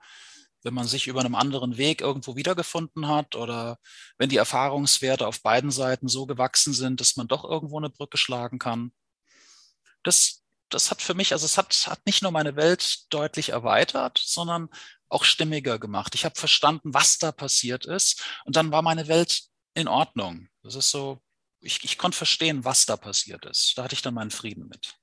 [0.62, 3.78] wenn man sich über einem anderen Weg irgendwo wiedergefunden hat oder
[4.18, 8.18] wenn die Erfahrungswerte auf beiden Seiten so gewachsen sind, dass man doch irgendwo eine Brücke
[8.18, 8.92] schlagen kann.
[10.02, 14.20] Das, das hat für mich, also es hat, hat nicht nur meine Welt deutlich erweitert,
[14.22, 14.68] sondern
[15.08, 16.14] auch stimmiger gemacht.
[16.14, 20.48] Ich habe verstanden, was da passiert ist und dann war meine Welt in Ordnung.
[20.62, 21.22] Das ist so,
[21.66, 23.74] ich, ich konnte verstehen, was da passiert ist.
[23.76, 24.94] Da hatte ich dann meinen Frieden mit.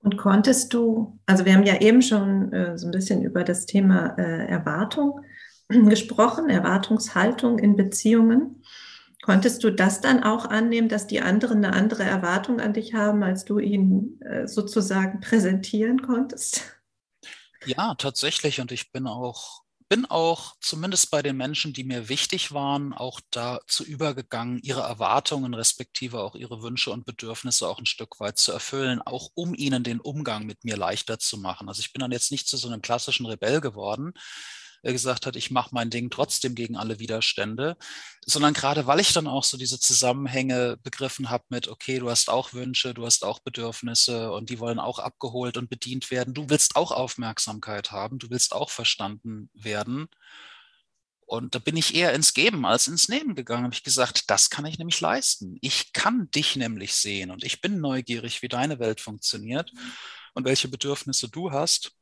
[0.00, 3.66] Und konntest du, also wir haben ja eben schon äh, so ein bisschen über das
[3.66, 5.20] Thema äh, Erwartung
[5.68, 8.64] gesprochen, Erwartungshaltung in Beziehungen.
[9.22, 13.22] Konntest du das dann auch annehmen, dass die anderen eine andere Erwartung an dich haben,
[13.22, 16.62] als du ihnen äh, sozusagen präsentieren konntest?
[17.64, 18.60] Ja, tatsächlich.
[18.60, 19.61] Und ich bin auch
[19.92, 25.52] bin auch zumindest bei den Menschen, die mir wichtig waren, auch dazu übergegangen, ihre Erwartungen
[25.52, 29.84] respektive auch ihre Wünsche und Bedürfnisse auch ein Stück weit zu erfüllen, auch um ihnen
[29.84, 31.68] den Umgang mit mir leichter zu machen.
[31.68, 34.14] Also ich bin dann jetzt nicht zu so einem klassischen Rebell geworden,
[34.90, 37.76] gesagt hat, ich mache mein Ding trotzdem gegen alle Widerstände,
[38.26, 42.28] sondern gerade weil ich dann auch so diese Zusammenhänge begriffen habe mit, okay, du hast
[42.28, 46.34] auch Wünsche, du hast auch Bedürfnisse und die wollen auch abgeholt und bedient werden.
[46.34, 50.08] Du willst auch Aufmerksamkeit haben, du willst auch verstanden werden.
[51.24, 53.64] Und da bin ich eher ins Geben als ins Nehmen gegangen.
[53.64, 55.56] Habe ich gesagt, das kann ich nämlich leisten.
[55.62, 59.72] Ich kann dich nämlich sehen und ich bin neugierig, wie deine Welt funktioniert
[60.34, 61.92] und welche Bedürfnisse du hast.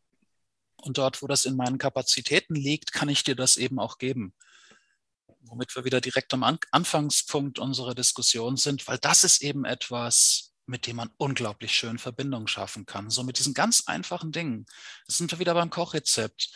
[0.82, 4.34] Und dort, wo das in meinen Kapazitäten liegt, kann ich dir das eben auch geben.
[5.42, 10.86] Womit wir wieder direkt am Anfangspunkt unserer Diskussion sind, weil das ist eben etwas, mit
[10.86, 13.10] dem man unglaublich schön Verbindung schaffen kann.
[13.10, 14.66] So mit diesen ganz einfachen Dingen.
[15.06, 16.50] Das sind wir wieder beim Kochrezept.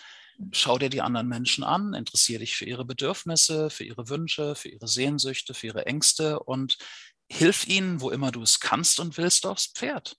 [0.52, 4.68] Schau dir die anderen Menschen an, interessiere dich für ihre Bedürfnisse, für ihre Wünsche, für
[4.68, 6.78] ihre Sehnsüchte, für ihre Ängste und
[7.30, 10.16] hilf ihnen, wo immer du es kannst und willst, aufs Pferd.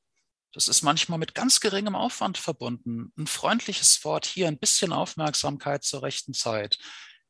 [0.55, 3.11] Das ist manchmal mit ganz geringem Aufwand verbunden.
[3.17, 6.77] Ein freundliches Wort hier, ein bisschen Aufmerksamkeit zur rechten Zeit,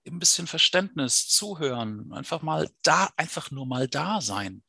[0.06, 4.62] ein bisschen Verständnis, zuhören, einfach mal da, einfach nur mal da sein.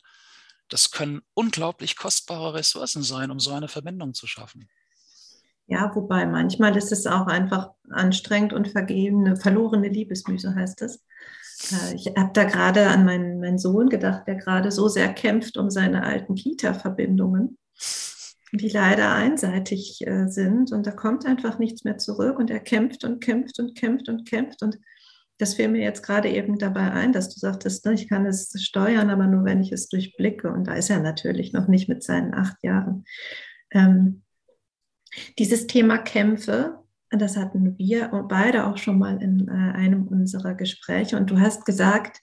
[0.71, 4.71] Das können unglaublich kostbare Ressourcen sein, um so eine Verbindung zu schaffen.
[5.67, 11.05] Ja, wobei manchmal ist es auch einfach anstrengend und vergebene, verlorene Liebesmüse heißt es.
[11.73, 15.59] Äh, ich habe da gerade an meinen, meinen Sohn gedacht, der gerade so sehr kämpft
[15.59, 17.59] um seine alten Kita-Verbindungen
[18.57, 20.73] die leider einseitig äh, sind.
[20.73, 22.39] Und da kommt einfach nichts mehr zurück.
[22.39, 24.63] Und er kämpft und kämpft und kämpft und kämpft.
[24.63, 24.79] Und
[25.39, 28.53] das fiel mir jetzt gerade eben dabei ein, dass du sagtest, ne, ich kann es
[28.63, 30.51] steuern, aber nur wenn ich es durchblicke.
[30.51, 33.05] Und da ist er natürlich noch nicht mit seinen acht Jahren.
[33.71, 34.23] Ähm,
[35.39, 36.79] dieses Thema Kämpfe,
[37.11, 41.17] das hatten wir beide auch schon mal in äh, einem unserer Gespräche.
[41.17, 42.21] Und du hast gesagt,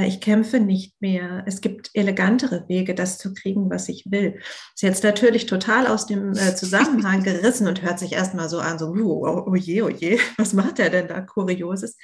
[0.00, 1.42] ich kämpfe nicht mehr.
[1.46, 4.40] Es gibt elegantere Wege, das zu kriegen, was ich will.
[4.74, 8.78] Ist jetzt natürlich total aus dem äh, Zusammenhang gerissen und hört sich erstmal so an,
[8.78, 11.96] so, oh, oh je, oh je, was macht er denn da Kurioses?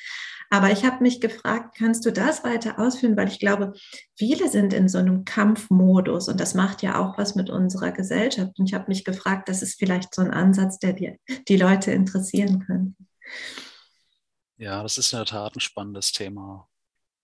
[0.51, 3.17] Aber ich habe mich gefragt, kannst du das weiter ausführen?
[3.17, 3.75] Weil ich glaube,
[4.17, 8.59] viele sind in so einem Kampfmodus und das macht ja auch was mit unserer Gesellschaft.
[8.59, 11.91] Und ich habe mich gefragt, das ist vielleicht so ein Ansatz, der die, die Leute
[11.93, 12.95] interessieren könnte.
[14.57, 16.67] Ja, das ist in der Tat ein spannendes Thema.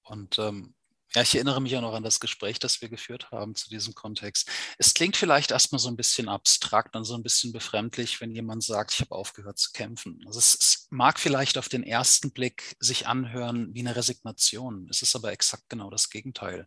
[0.05, 0.75] Und ähm,
[1.14, 3.95] ja, ich erinnere mich auch noch an das Gespräch, das wir geführt haben zu diesem
[3.95, 4.51] Kontext.
[4.79, 8.64] Es klingt vielleicht erstmal so ein bisschen abstrakt und so ein bisschen befremdlich, wenn jemand
[8.64, 10.21] sagt, ich habe aufgehört zu kämpfen.
[10.27, 14.88] Also es, es, mag vielleicht auf den ersten Blick sich anhören wie eine Resignation.
[14.90, 16.67] Es ist aber exakt genau das Gegenteil.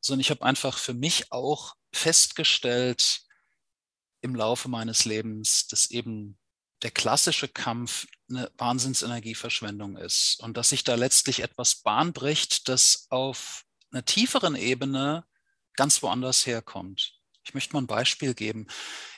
[0.00, 3.22] So, und ich habe einfach für mich auch festgestellt
[4.20, 6.38] im Laufe meines Lebens, dass eben
[6.82, 13.06] der klassische Kampf eine Wahnsinnsenergieverschwendung ist und dass sich da letztlich etwas Bahn bricht, das
[13.10, 15.24] auf einer tieferen Ebene
[15.76, 17.14] ganz woanders herkommt.
[17.44, 18.66] Ich möchte mal ein Beispiel geben.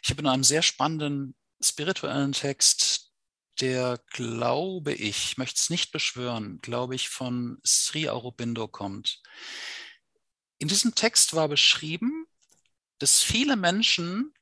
[0.02, 3.12] Ich habe in einem sehr spannenden spirituellen Text,
[3.60, 9.22] der glaube ich, ich möchte es nicht beschwören, glaube ich, von Sri Aurobindo kommt.
[10.58, 12.26] In diesem Text war beschrieben,
[12.98, 14.32] dass viele Menschen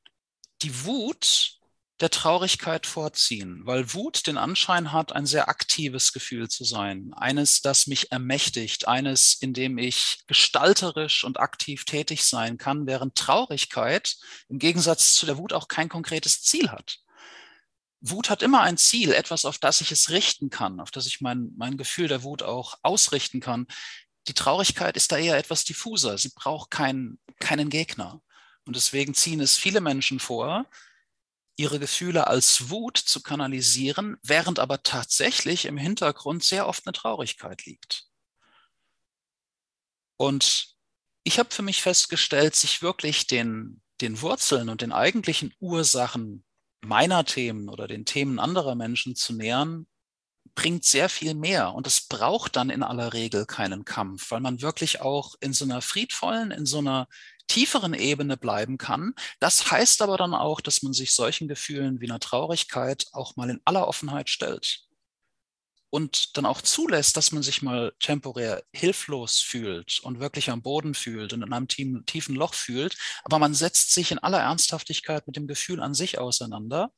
[0.61, 1.59] die Wut
[2.01, 7.61] der Traurigkeit vorziehen, weil Wut den Anschein hat, ein sehr aktives Gefühl zu sein, eines,
[7.61, 14.17] das mich ermächtigt, eines, in dem ich gestalterisch und aktiv tätig sein kann, während Traurigkeit
[14.49, 16.97] im Gegensatz zu der Wut auch kein konkretes Ziel hat.
[18.01, 21.21] Wut hat immer ein Ziel, etwas, auf das ich es richten kann, auf das ich
[21.21, 23.67] mein, mein Gefühl der Wut auch ausrichten kann.
[24.27, 26.17] Die Traurigkeit ist da eher etwas diffuser.
[26.17, 28.21] Sie braucht keinen, keinen Gegner.
[28.65, 30.65] Und deswegen ziehen es viele Menschen vor,
[31.57, 37.65] ihre Gefühle als Wut zu kanalisieren, während aber tatsächlich im Hintergrund sehr oft eine Traurigkeit
[37.65, 38.07] liegt.
[40.17, 40.75] Und
[41.23, 46.45] ich habe für mich festgestellt, sich wirklich den, den Wurzeln und den eigentlichen Ursachen
[46.81, 49.87] meiner Themen oder den Themen anderer Menschen zu nähern,
[50.53, 51.73] bringt sehr viel mehr.
[51.73, 55.65] Und es braucht dann in aller Regel keinen Kampf, weil man wirklich auch in so
[55.65, 57.07] einer friedvollen, in so einer
[57.47, 59.13] tieferen Ebene bleiben kann.
[59.39, 63.49] Das heißt aber dann auch, dass man sich solchen Gefühlen wie einer Traurigkeit auch mal
[63.49, 64.85] in aller Offenheit stellt
[65.95, 70.93] und dann auch zulässt, dass man sich mal temporär hilflos fühlt und wirklich am Boden
[70.93, 75.37] fühlt und in einem tiefen Loch fühlt, aber man setzt sich in aller Ernsthaftigkeit mit
[75.37, 76.91] dem Gefühl an sich auseinander.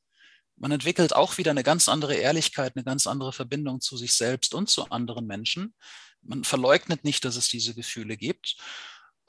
[0.56, 4.52] Man entwickelt auch wieder eine ganz andere Ehrlichkeit, eine ganz andere Verbindung zu sich selbst
[4.52, 5.76] und zu anderen Menschen.
[6.22, 8.56] Man verleugnet nicht, dass es diese Gefühle gibt.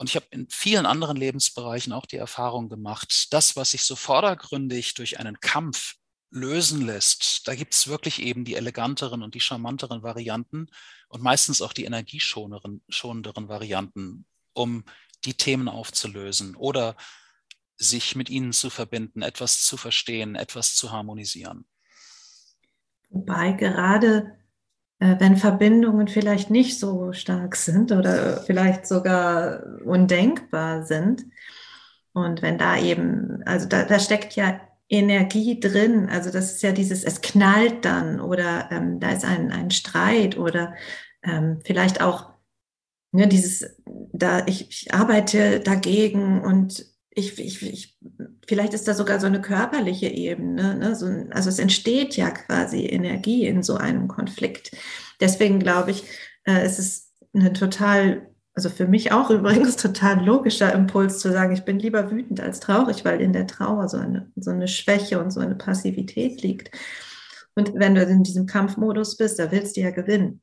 [0.00, 3.96] Und ich habe in vielen anderen Lebensbereichen auch die Erfahrung gemacht, das, was sich so
[3.96, 5.96] vordergründig durch einen Kampf
[6.30, 10.68] lösen lässt, da gibt es wirklich eben die eleganteren und die charmanteren Varianten
[11.08, 12.80] und meistens auch die energieschonenderen
[13.50, 14.84] Varianten, um
[15.26, 16.96] die Themen aufzulösen oder
[17.76, 21.66] sich mit ihnen zu verbinden, etwas zu verstehen, etwas zu harmonisieren.
[23.10, 24.39] Wobei gerade
[25.00, 31.24] wenn Verbindungen vielleicht nicht so stark sind oder vielleicht sogar undenkbar sind,
[32.12, 36.08] und wenn da eben, also da, da steckt ja Energie drin.
[36.10, 40.36] Also das ist ja dieses, es knallt dann oder ähm, da ist ein, ein Streit
[40.36, 40.74] oder
[41.22, 42.32] ähm, vielleicht auch
[43.12, 43.76] ne, dieses,
[44.12, 47.98] da ich, ich arbeite dagegen und ich, ich, ich,
[48.50, 50.74] vielleicht ist da sogar so eine körperliche Ebene.
[50.74, 50.96] Ne?
[50.96, 54.72] So, also es entsteht ja quasi Energie in so einem Konflikt.
[55.20, 56.02] Deswegen glaube ich,
[56.44, 61.54] äh, es ist eine total also für mich auch übrigens total logischer Impuls zu sagen,
[61.54, 65.22] ich bin lieber wütend als traurig, weil in der Trauer so eine, so eine Schwäche
[65.22, 66.70] und so eine Passivität liegt.
[67.54, 70.40] Und wenn du in diesem Kampfmodus bist, da willst du ja gewinnen.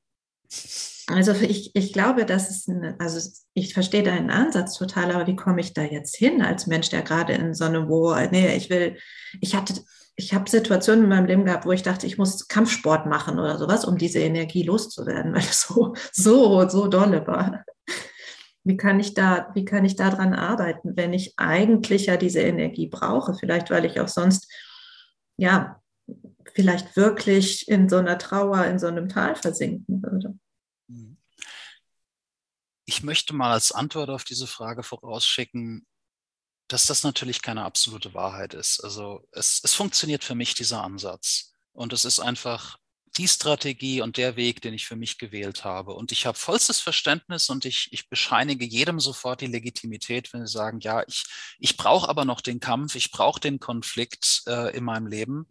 [1.08, 5.38] Also ich, ich glaube, das ist eine, also ich verstehe deinen Ansatz total, aber wie
[5.38, 8.70] komme ich da jetzt hin als Mensch, der gerade in so einem, wo, nee, ich
[8.70, 8.98] will,
[9.40, 9.74] ich hatte,
[10.18, 13.58] ich habe Situationen in meinem Leben gehabt, wo ich dachte, ich muss Kampfsport machen oder
[13.58, 17.64] sowas, um diese Energie loszuwerden, weil es so, so, so dolle war
[18.68, 22.88] wie kann ich da, wie kann ich daran arbeiten, wenn ich eigentlich ja diese Energie
[22.88, 23.34] brauche?
[23.34, 24.52] Vielleicht, weil ich auch sonst,
[25.38, 25.82] ja,
[26.54, 30.38] vielleicht wirklich in so einer Trauer, in so einem Tal versinken würde.
[32.90, 35.86] Ich möchte mal als Antwort auf diese Frage vorausschicken,
[36.68, 38.80] dass das natürlich keine absolute Wahrheit ist.
[38.84, 41.52] Also es, es funktioniert für mich dieser Ansatz.
[41.74, 42.78] Und es ist einfach
[43.18, 45.94] die Strategie und der Weg, den ich für mich gewählt habe.
[45.94, 50.52] Und ich habe vollstes Verständnis und ich, ich bescheinige jedem sofort die Legitimität, wenn sie
[50.52, 51.26] sagen, ja, ich,
[51.60, 55.48] ich brauche aber noch den Kampf, ich brauche den Konflikt äh, in meinem Leben.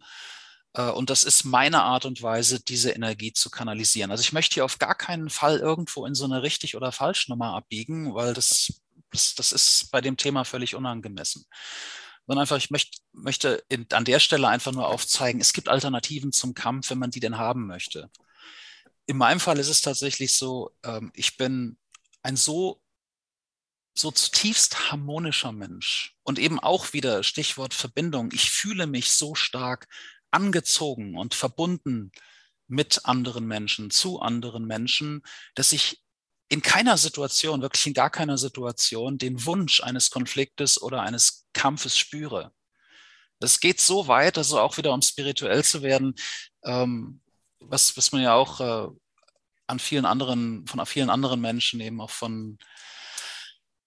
[0.77, 4.11] Äh, und das ist meine Art und Weise, diese Energie zu kanalisieren.
[4.11, 7.27] Also ich möchte hier auf gar keinen Fall irgendwo in so eine richtig oder falsch
[7.27, 11.45] Nummer abbiegen, weil das, das, das ist bei dem Thema völlig unangemessen
[12.27, 16.33] sondern einfach, ich möcht, möchte in, an der Stelle einfach nur aufzeigen, es gibt Alternativen
[16.33, 18.11] zum Kampf, wenn man die denn haben möchte.
[19.05, 21.77] In meinem Fall ist es tatsächlich so, ähm, ich bin
[22.23, 22.81] ein so,
[23.97, 28.29] so zutiefst harmonischer Mensch und eben auch wieder Stichwort Verbindung.
[28.33, 29.87] Ich fühle mich so stark
[30.31, 32.11] angezogen und verbunden
[32.67, 35.23] mit anderen Menschen, zu anderen Menschen,
[35.55, 36.01] dass ich
[36.49, 41.97] in keiner Situation, wirklich in gar keiner Situation, den Wunsch eines Konfliktes oder eines Kampfes
[41.97, 42.51] spüre.
[43.39, 46.15] Das geht so weit, also auch wieder um spirituell zu werden,
[46.63, 47.21] ähm,
[47.59, 48.87] was, was man ja auch äh,
[49.67, 52.57] an vielen anderen, von vielen anderen Menschen eben auch von,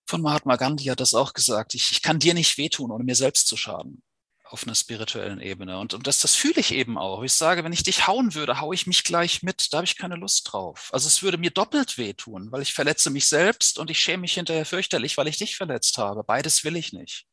[0.06, 1.74] von Mahatma Gandhi hat das auch gesagt.
[1.74, 4.02] Ich, ich kann dir nicht wehtun, ohne mir selbst zu schaden
[4.50, 5.78] auf einer spirituellen Ebene.
[5.78, 7.22] Und, und das, das fühle ich eben auch.
[7.22, 9.72] Ich sage, wenn ich dich hauen würde, haue ich mich gleich mit.
[9.72, 10.90] Da habe ich keine Lust drauf.
[10.92, 14.34] Also es würde mir doppelt wehtun, weil ich verletze mich selbst und ich schäme mich
[14.34, 16.24] hinterher fürchterlich, weil ich dich verletzt habe.
[16.24, 17.26] Beides will ich nicht.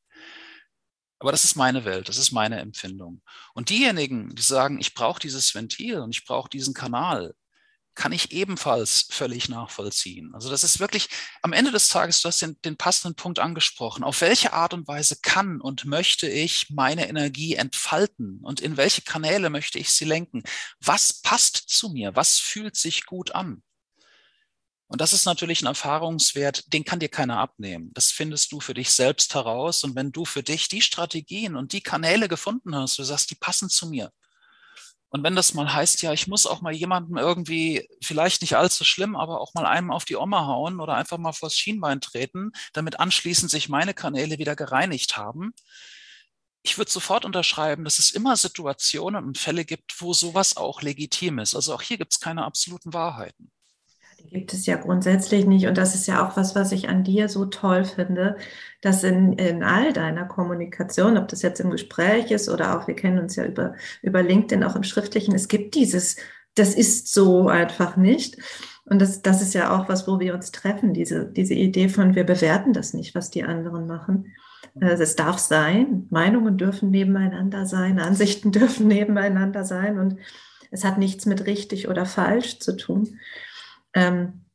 [1.19, 3.23] Aber das ist meine Welt, das ist meine Empfindung.
[3.56, 7.34] Und diejenigen, die sagen, ich brauche dieses Ventil und ich brauche diesen Kanal,
[7.98, 10.34] kann ich ebenfalls völlig nachvollziehen.
[10.34, 11.10] Also das ist wirklich
[11.42, 14.04] am Ende des Tages, du hast den, den passenden Punkt angesprochen.
[14.04, 19.02] Auf welche Art und Weise kann und möchte ich meine Energie entfalten und in welche
[19.02, 20.44] Kanäle möchte ich sie lenken?
[20.80, 22.16] Was passt zu mir?
[22.16, 23.64] Was fühlt sich gut an?
[24.86, 27.92] Und das ist natürlich ein Erfahrungswert, den kann dir keiner abnehmen.
[27.94, 29.84] Das findest du für dich selbst heraus.
[29.84, 33.36] Und wenn du für dich die Strategien und die Kanäle gefunden hast, du sagst, die
[33.36, 34.12] passen zu mir,
[35.10, 38.84] und wenn das mal heißt, ja, ich muss auch mal jemandem irgendwie, vielleicht nicht allzu
[38.84, 42.52] schlimm, aber auch mal einem auf die Oma hauen oder einfach mal vors Schienbein treten,
[42.74, 45.54] damit anschließend sich meine Kanäle wieder gereinigt haben.
[46.63, 51.39] Ich würde sofort unterschreiben, dass es immer Situationen und Fälle gibt, wo sowas auch legitim
[51.39, 51.56] ist.
[51.56, 53.52] Also auch hier gibt es keine absoluten Wahrheiten.
[54.30, 55.68] Gibt es ja grundsätzlich nicht.
[55.68, 58.36] Und das ist ja auch was, was ich an dir so toll finde,
[58.82, 62.96] dass in, in all deiner Kommunikation, ob das jetzt im Gespräch ist oder auch, wir
[62.96, 66.18] kennen uns ja über, über LinkedIn, auch im Schriftlichen, es gibt dieses,
[66.56, 68.38] das ist so einfach nicht.
[68.86, 72.16] Und das, das ist ja auch was, wo wir uns treffen, diese, diese Idee von,
[72.16, 74.34] wir bewerten das nicht, was die anderen machen.
[74.80, 80.18] Also es darf sein, Meinungen dürfen nebeneinander sein, Ansichten dürfen nebeneinander sein und
[80.70, 83.20] es hat nichts mit richtig oder falsch zu tun.
[83.98, 84.46] Ähm,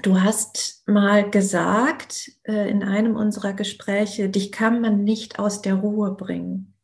[0.00, 5.74] du hast mal gesagt äh, in einem unserer Gespräche, dich kann man nicht aus der
[5.74, 6.74] Ruhe bringen.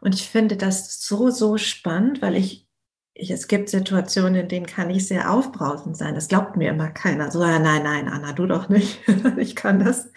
[0.00, 2.68] Und ich finde das so, so spannend, weil ich,
[3.14, 6.16] ich, es gibt Situationen, in denen kann ich sehr aufbrausend sein.
[6.16, 7.30] Das glaubt mir immer keiner.
[7.30, 8.98] So, ja, nein, nein, Anna, du doch nicht.
[9.36, 10.10] ich kann das.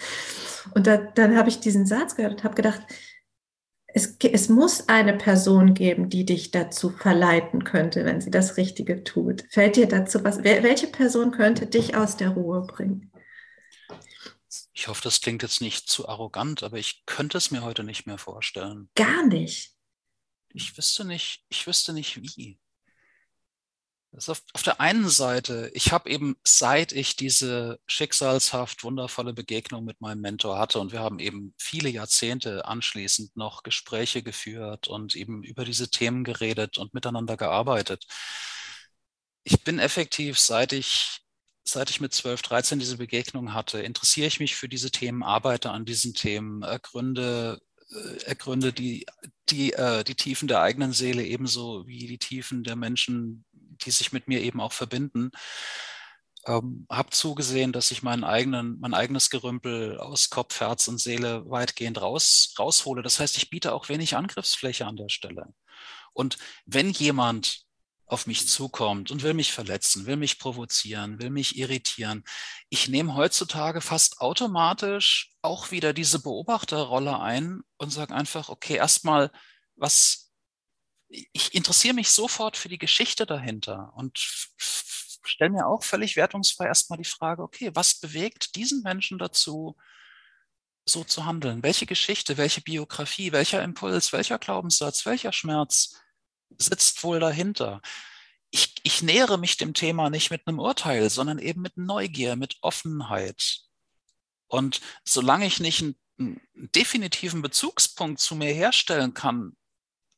[0.73, 2.81] Und da, dann habe ich diesen Satz gehört und habe gedacht,
[3.95, 9.05] es, es muss eine Person geben, die dich dazu verleiten könnte, wenn sie das Richtige
[9.05, 9.45] tut.
[9.49, 10.43] Fällt dir dazu was?
[10.43, 13.09] Welche Person könnte dich aus der Ruhe bringen?
[14.73, 18.05] Ich hoffe, das klingt jetzt nicht zu arrogant, aber ich könnte es mir heute nicht
[18.05, 18.89] mehr vorstellen.
[18.95, 19.71] Gar nicht.
[20.49, 22.59] Ich wüsste nicht, ich wüsste nicht wie.
[24.27, 29.99] Auf, auf, der einen Seite, ich habe eben, seit ich diese schicksalshaft wundervolle Begegnung mit
[29.99, 35.43] meinem Mentor hatte und wir haben eben viele Jahrzehnte anschließend noch Gespräche geführt und eben
[35.43, 38.05] über diese Themen geredet und miteinander gearbeitet.
[39.43, 41.21] Ich bin effektiv, seit ich,
[41.63, 45.71] seit ich mit 12, 13 diese Begegnung hatte, interessiere ich mich für diese Themen, arbeite
[45.71, 47.59] an diesen Themen, ergründe
[47.91, 49.05] äh, ergründe die,
[49.49, 53.45] die, äh, die Tiefen der eigenen Seele ebenso wie die Tiefen der Menschen,
[53.81, 55.31] die sich mit mir eben auch verbinden.
[56.47, 61.49] Ähm, habe zugesehen, dass ich meinen eigenen, mein eigenes Gerümpel aus Kopf, Herz und Seele
[61.49, 63.01] weitgehend raus, raushole.
[63.01, 65.47] Das heißt, ich biete auch wenig Angriffsfläche an der Stelle.
[66.13, 67.65] Und wenn jemand
[68.07, 72.23] auf mich zukommt und will mich verletzen, will mich provozieren, will mich irritieren.
[72.69, 79.31] Ich nehme heutzutage fast automatisch auch wieder diese Beobachterrolle ein und sage einfach, okay, erstmal,
[79.75, 80.24] was,
[81.33, 84.17] ich interessiere mich sofort für die Geschichte dahinter und
[85.23, 89.75] stelle mir auch völlig wertungsfrei erstmal die Frage, okay, was bewegt diesen Menschen dazu,
[90.85, 91.63] so zu handeln?
[91.63, 95.95] Welche Geschichte, welche Biografie, welcher Impuls, welcher Glaubenssatz, welcher Schmerz?
[96.57, 97.81] sitzt wohl dahinter?
[98.51, 102.57] Ich, ich nähere mich dem Thema nicht mit einem Urteil, sondern eben mit Neugier, mit
[102.61, 103.61] Offenheit.
[104.47, 109.57] Und solange ich nicht einen, einen definitiven Bezugspunkt zu mir herstellen kann,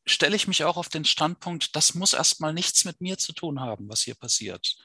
[0.07, 3.59] stelle ich mich auch auf den Standpunkt, das muss erstmal nichts mit mir zu tun
[3.59, 4.77] haben, was hier passiert.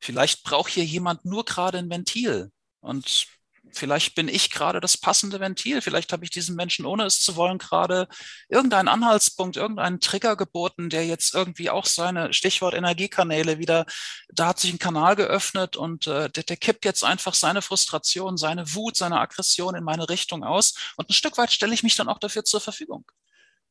[0.00, 3.28] Vielleicht braucht hier jemand nur gerade ein Ventil und
[3.72, 5.80] Vielleicht bin ich gerade das passende Ventil.
[5.80, 8.08] Vielleicht habe ich diesem Menschen, ohne es zu wollen, gerade
[8.48, 13.86] irgendeinen Anhaltspunkt, irgendeinen Trigger geboten, der jetzt irgendwie auch seine Stichwort Energiekanäle wieder,
[14.32, 18.36] da hat sich ein Kanal geöffnet und äh, der, der kippt jetzt einfach seine Frustration,
[18.36, 20.74] seine Wut, seine Aggression in meine Richtung aus.
[20.96, 23.04] Und ein Stück weit stelle ich mich dann auch dafür zur Verfügung.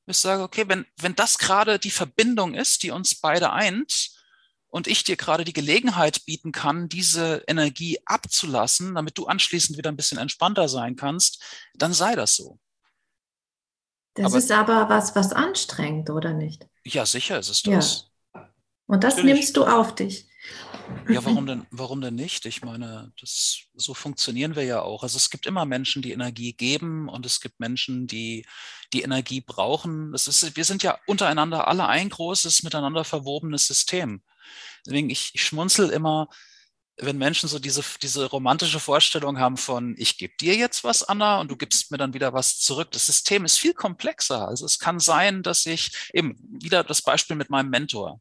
[0.08, 4.18] Ich sage, okay, wenn, wenn das gerade die Verbindung ist, die uns beide eint,
[4.70, 9.92] und ich dir gerade die Gelegenheit bieten kann, diese Energie abzulassen, damit du anschließend wieder
[9.92, 11.42] ein bisschen entspannter sein kannst,
[11.74, 12.60] dann sei das so.
[14.14, 16.68] Das aber, ist aber was, was anstrengend, oder nicht?
[16.84, 18.10] Ja, sicher ist es das.
[18.34, 18.54] Ja.
[18.88, 19.36] Und das Natürlich.
[19.36, 20.28] nimmst du auf dich.
[21.10, 22.46] Ja, warum denn, warum denn nicht?
[22.46, 25.04] Ich meine, das, so funktionieren wir ja auch.
[25.04, 28.46] Also es gibt immer Menschen, die Energie geben und es gibt Menschen, die
[28.94, 30.12] die Energie brauchen.
[30.12, 34.22] Das ist, wir sind ja untereinander alle ein großes, miteinander verwobenes System.
[34.86, 36.28] Deswegen, ich, ich schmunzel immer,
[36.98, 41.40] wenn Menschen so diese, diese romantische Vorstellung haben von, ich gebe dir jetzt was, Anna,
[41.40, 42.92] und du gibst mir dann wieder was zurück.
[42.92, 44.48] Das System ist viel komplexer.
[44.48, 48.20] Also es kann sein, dass ich eben wieder das Beispiel mit meinem Mentor.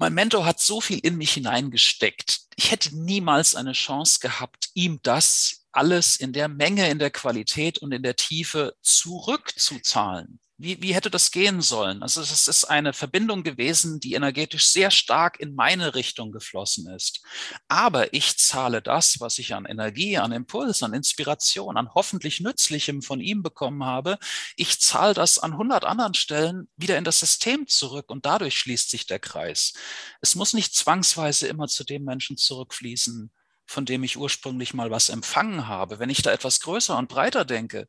[0.00, 2.42] Mein Mentor hat so viel in mich hineingesteckt.
[2.54, 7.78] Ich hätte niemals eine Chance gehabt, ihm das alles in der Menge, in der Qualität
[7.78, 10.38] und in der Tiefe zurückzuzahlen.
[10.60, 12.02] Wie, wie hätte das gehen sollen?
[12.02, 17.22] Also es ist eine Verbindung gewesen, die energetisch sehr stark in meine Richtung geflossen ist.
[17.68, 23.02] Aber ich zahle das, was ich an Energie, an Impuls, an Inspiration, an hoffentlich Nützlichem
[23.02, 24.18] von ihm bekommen habe.
[24.56, 28.90] Ich zahle das an 100 anderen Stellen wieder in das System zurück und dadurch schließt
[28.90, 29.74] sich der Kreis.
[30.20, 33.30] Es muss nicht zwangsweise immer zu dem Menschen zurückfließen,
[33.64, 36.00] von dem ich ursprünglich mal was empfangen habe.
[36.00, 37.86] Wenn ich da etwas größer und breiter denke,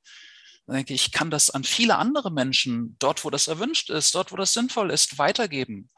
[0.69, 4.13] dann denke ich, ich kann das an viele andere Menschen, dort wo das erwünscht ist,
[4.13, 5.89] dort wo das sinnvoll ist, weitergeben.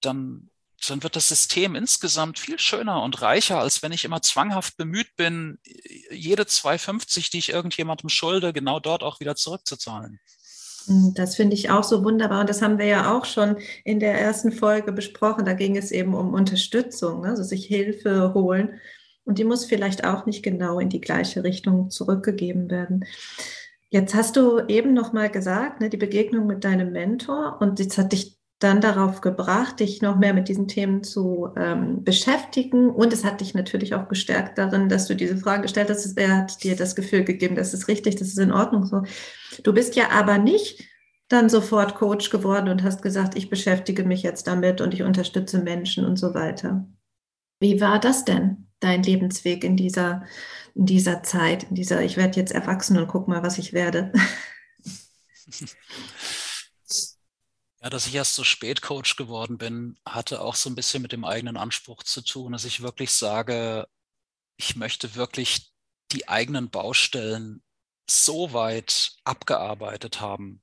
[0.00, 0.50] Dann,
[0.88, 5.14] dann wird das System insgesamt viel schöner und reicher, als wenn ich immer zwanghaft bemüht
[5.14, 5.60] bin,
[6.10, 10.18] jede 2,50, die ich irgendjemandem schulde, genau dort auch wieder zurückzuzahlen.
[10.86, 12.40] Hm, das finde ich auch so wunderbar.
[12.40, 15.44] Und das haben wir ja auch schon in der ersten Folge besprochen.
[15.44, 17.28] Da ging es eben um Unterstützung, ne?
[17.28, 18.80] also sich Hilfe holen.
[19.24, 23.04] Und die muss vielleicht auch nicht genau in die gleiche Richtung zurückgegeben werden.
[23.94, 27.96] Jetzt hast du eben noch mal gesagt, ne, die Begegnung mit deinem Mentor und jetzt
[27.96, 32.90] hat dich dann darauf gebracht, dich noch mehr mit diesen Themen zu ähm, beschäftigen.
[32.90, 36.18] Und es hat dich natürlich auch gestärkt darin, dass du diese Frage gestellt hast.
[36.18, 39.02] Er hat dir das Gefühl gegeben, das ist richtig, das ist in Ordnung so.
[39.62, 40.82] Du bist ja aber nicht
[41.28, 45.62] dann sofort Coach geworden und hast gesagt, ich beschäftige mich jetzt damit und ich unterstütze
[45.62, 46.88] Menschen und so weiter.
[47.60, 50.26] Wie war das denn, dein Lebensweg in dieser
[50.74, 54.12] in dieser Zeit, in dieser, ich werde jetzt erwachsen und guck mal, was ich werde.
[57.82, 61.12] Ja, dass ich erst so spät Coach geworden bin, hatte auch so ein bisschen mit
[61.12, 63.86] dem eigenen Anspruch zu tun, dass ich wirklich sage,
[64.56, 65.70] ich möchte wirklich
[66.10, 67.62] die eigenen Baustellen
[68.08, 70.62] so weit abgearbeitet haben.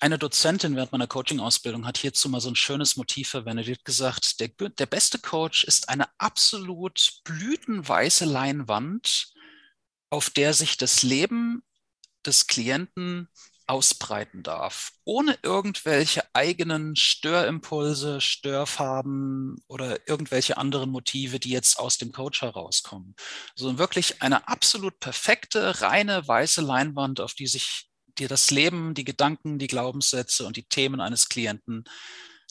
[0.00, 3.66] Eine Dozentin während meiner Coaching-Ausbildung hat hierzu mal so ein schönes Motiv verwendet.
[3.66, 9.32] Die hat gesagt, der, der beste Coach ist eine absolut blütenweiße Leinwand,
[10.10, 11.62] auf der sich das Leben
[12.24, 13.28] des Klienten
[13.66, 22.12] ausbreiten darf, ohne irgendwelche eigenen Störimpulse, Störfarben oder irgendwelche anderen Motive, die jetzt aus dem
[22.12, 23.14] Coach herauskommen,
[23.56, 27.88] sondern wirklich eine absolut perfekte, reine, weiße Leinwand, auf die sich
[28.18, 31.84] dir das Leben, die Gedanken, die Glaubenssätze und die Themen eines Klienten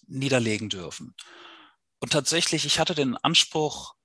[0.07, 1.15] niederlegen dürfen.
[1.99, 3.95] Und tatsächlich, ich hatte den Anspruch,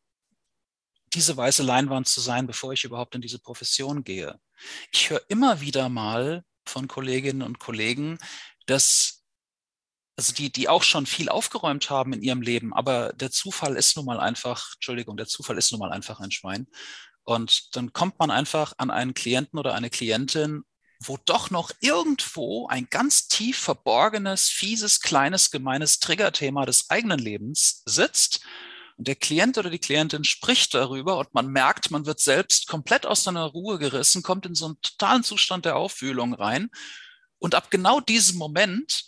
[1.15, 4.41] diese weiße Leinwand zu sein, bevor ich überhaupt in diese Profession gehe.
[4.93, 8.19] Ich höre immer wieder mal von Kolleginnen und Kollegen,
[8.67, 9.23] dass
[10.17, 13.97] also die, die auch schon viel aufgeräumt haben in ihrem Leben, aber der Zufall ist
[13.97, 16.67] nun mal einfach, Entschuldigung, der Zufall ist nun mal einfach ein Schwein.
[17.25, 20.65] Und dann kommt man einfach an einen Klienten oder eine Klientin,
[21.07, 27.83] wo doch noch irgendwo ein ganz tief verborgenes, fieses, kleines, gemeines Triggerthema des eigenen Lebens
[27.87, 28.41] sitzt
[28.97, 33.07] und der Klient oder die Klientin spricht darüber und man merkt, man wird selbst komplett
[33.07, 36.71] aus seiner Ruhe gerissen, kommt in so einen totalen Zustand der Aufwühlung rein.
[37.39, 39.07] Und ab genau diesem Moment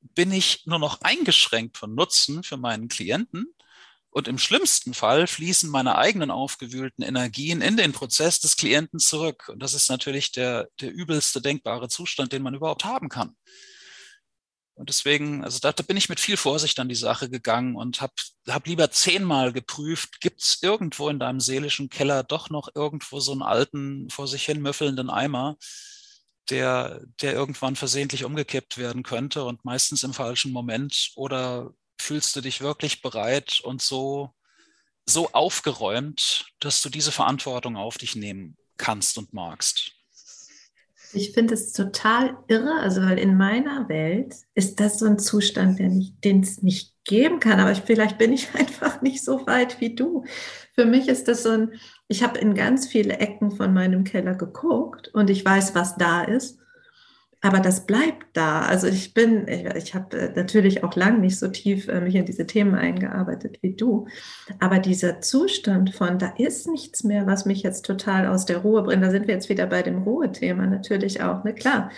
[0.00, 3.52] bin ich nur noch eingeschränkt von Nutzen für meinen Klienten.
[4.16, 9.50] Und im schlimmsten Fall fließen meine eigenen aufgewühlten Energien in den Prozess des Klienten zurück.
[9.50, 13.36] Und das ist natürlich der, der übelste denkbare Zustand, den man überhaupt haben kann.
[14.72, 18.00] Und deswegen, also da, da bin ich mit viel Vorsicht an die Sache gegangen und
[18.00, 18.14] habe
[18.48, 23.32] hab lieber zehnmal geprüft, gibt es irgendwo in deinem seelischen Keller doch noch irgendwo so
[23.32, 25.58] einen alten, vor sich hin müffelnden Eimer,
[26.48, 31.10] der, der irgendwann versehentlich umgekippt werden könnte und meistens im falschen Moment?
[31.16, 34.30] Oder fühlst du dich wirklich bereit und so,
[35.06, 39.92] so aufgeräumt, dass du diese Verantwortung auf dich nehmen kannst und magst?
[41.12, 45.78] Ich finde es total irre, also weil in meiner Welt ist das so ein Zustand,
[45.78, 47.60] den es nicht geben kann.
[47.60, 50.24] Aber ich, vielleicht bin ich einfach nicht so weit wie du.
[50.74, 51.72] Für mich ist das so ein,
[52.08, 56.22] ich habe in ganz viele Ecken von meinem Keller geguckt und ich weiß, was da
[56.22, 56.58] ist.
[57.42, 58.62] Aber das bleibt da.
[58.62, 62.14] Also ich bin, ich, ich habe äh, natürlich auch lang nicht so tief äh, mich
[62.14, 64.08] in diese Themen eingearbeitet wie du.
[64.58, 68.82] Aber dieser Zustand von, da ist nichts mehr, was mich jetzt total aus der Ruhe
[68.82, 69.02] bringt.
[69.02, 71.44] Da sind wir jetzt wieder bei dem Ruhethema natürlich auch.
[71.44, 71.54] Ne?
[71.54, 71.90] Klar,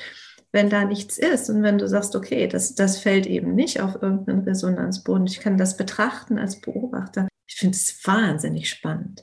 [0.50, 4.02] wenn da nichts ist und wenn du sagst, okay, das, das fällt eben nicht auf
[4.02, 7.28] irgendeinen Resonanzboden, ich kann das betrachten als Beobachter.
[7.46, 9.22] Ich finde es wahnsinnig spannend.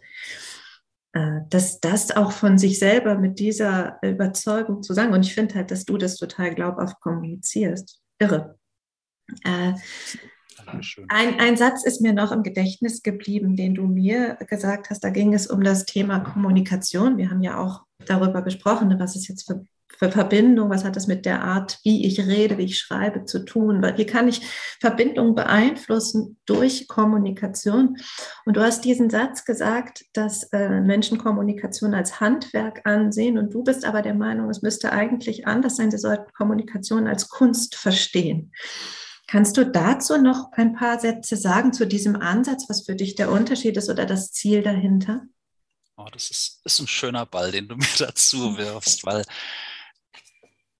[1.15, 5.13] Äh, dass das auch von sich selber mit dieser Überzeugung zu sagen.
[5.13, 8.01] Und ich finde halt, dass du das total glaubhaft kommunizierst.
[8.19, 8.59] Irre.
[9.45, 9.73] Äh,
[11.07, 15.05] ein, ein Satz ist mir noch im Gedächtnis geblieben, den du mir gesagt hast.
[15.05, 17.17] Da ging es um das Thema Kommunikation.
[17.17, 19.63] Wir haben ja auch darüber gesprochen, was es jetzt für
[19.97, 23.81] Verbindung, was hat das mit der Art, wie ich rede, wie ich schreibe zu tun,
[23.81, 24.41] weil wie kann ich
[24.79, 27.97] Verbindung beeinflussen durch Kommunikation.
[28.45, 33.63] Und du hast diesen Satz gesagt, dass äh, Menschen Kommunikation als Handwerk ansehen und du
[33.63, 38.51] bist aber der Meinung, es müsste eigentlich anders sein, sie sollten Kommunikation als Kunst verstehen.
[39.27, 43.31] Kannst du dazu noch ein paar Sätze sagen zu diesem Ansatz, was für dich der
[43.31, 45.23] Unterschied ist oder das Ziel dahinter?
[45.97, 49.23] Oh, das ist, ist ein schöner Ball, den du mir dazu wirfst, weil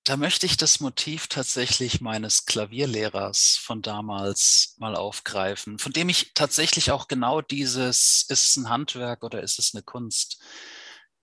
[0.06, 6.32] da möchte ich das Motiv tatsächlich meines Klavierlehrers von damals mal aufgreifen, von dem ich
[6.36, 10.40] tatsächlich auch genau dieses, ist es ein Handwerk oder ist es eine Kunst,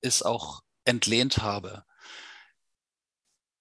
[0.00, 1.84] ist auch entlehnt habe.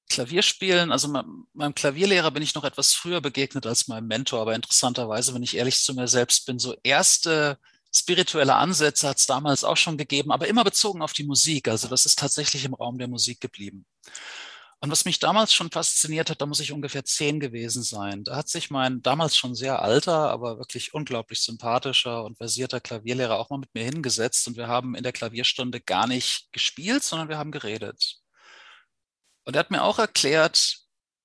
[0.10, 1.08] Klavierspielen, also
[1.54, 5.56] meinem Klavierlehrer bin ich noch etwas früher begegnet als meinem Mentor, aber interessanterweise, wenn ich
[5.56, 7.60] ehrlich zu mir selbst bin, so erste
[7.94, 11.68] spirituelle Ansätze hat es damals auch schon gegeben, aber immer bezogen auf die Musik.
[11.68, 13.86] Also das ist tatsächlich im Raum der Musik geblieben.
[14.84, 18.24] Und was mich damals schon fasziniert hat, da muss ich ungefähr zehn gewesen sein.
[18.24, 23.38] Da hat sich mein damals schon sehr alter, aber wirklich unglaublich sympathischer und versierter Klavierlehrer
[23.38, 27.30] auch mal mit mir hingesetzt und wir haben in der Klavierstunde gar nicht gespielt, sondern
[27.30, 28.22] wir haben geredet.
[29.44, 30.80] Und er hat mir auch erklärt,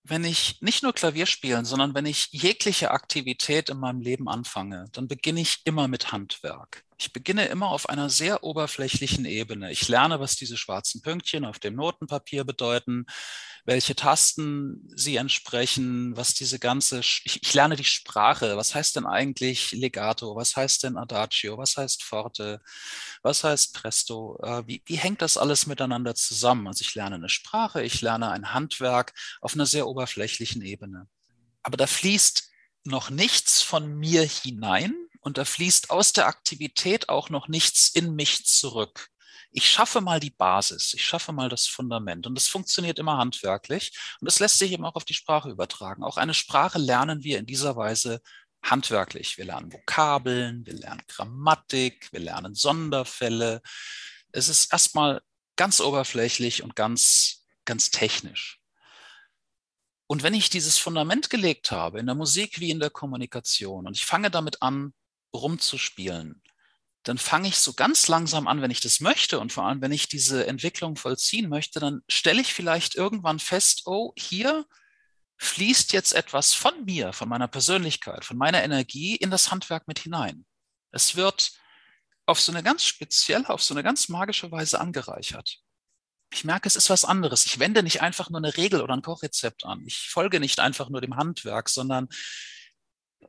[0.04, 4.86] wenn ich nicht nur Klavier spielen, sondern wenn ich jegliche Aktivität in meinem Leben anfange,
[4.92, 6.86] dann beginne ich immer mit Handwerk.
[6.99, 9.70] Ich beginne immer auf einer sehr oberflächlichen Ebene.
[9.70, 13.05] Ich lerne, was diese schwarzen Pünktchen auf dem Notenpapier bedeuten,
[13.66, 18.57] welche Tasten sie entsprechen, was diese ganze, ich, ich, lerne die Sprache.
[18.57, 20.36] Was heißt denn eigentlich Legato?
[20.36, 21.59] Was heißt denn Adagio?
[21.59, 22.62] Was heißt Forte?
[23.22, 24.38] Was heißt Presto?
[24.42, 26.66] Äh, wie, wie hängt das alles miteinander zusammen?
[26.68, 31.09] Also ich lerne eine Sprache, ich lerne ein Handwerk auf einer sehr oberflächlichen Ebene.
[31.62, 32.51] Aber da fließt
[32.84, 34.94] noch nichts von mir hinein,
[35.26, 39.08] und da fließt aus der Aktivität auch noch nichts in mich zurück.
[39.50, 42.28] ich schaffe mal die Basis, ich schaffe mal das Fundament.
[42.28, 43.98] Und das funktioniert immer handwerklich.
[44.20, 46.04] Und das lässt sich eben auch auf die Sprache übertragen.
[46.04, 48.20] Auch eine Sprache lernen wir in dieser Weise
[48.62, 49.36] handwerklich.
[49.36, 53.62] Wir lernen Vokabeln, wir lernen Grammatik, wir lernen Sonderfälle.
[54.30, 55.22] Es ist erstmal
[55.56, 58.60] ganz oberflächlich und ganz, ganz technisch.
[60.06, 63.96] Und wenn ich dieses Fundament gelegt habe, in der Musik wie in der Kommunikation, und
[63.96, 64.92] ich fange damit an,
[65.37, 66.43] rumzuspielen,
[67.03, 69.93] dann fange ich so ganz langsam an, wenn ich das möchte und vor allem, wenn
[69.93, 74.66] ich diese Entwicklung vollziehen möchte, dann stelle ich vielleicht irgendwann fest, oh, hier
[75.39, 80.01] fließt jetzt etwas von mir, von meiner Persönlichkeit, von meiner Energie in das Handwerk mit
[80.01, 80.47] hinein.
[80.91, 81.53] Es wird
[82.26, 85.59] auf so eine ganz spezielle, auf so eine ganz magische Weise angereichert.
[86.32, 87.47] Ich merke, es ist was anderes.
[87.47, 89.84] Ich wende nicht einfach nur eine Regel oder ein Kochrezept an.
[89.87, 92.09] Ich folge nicht einfach nur dem Handwerk, sondern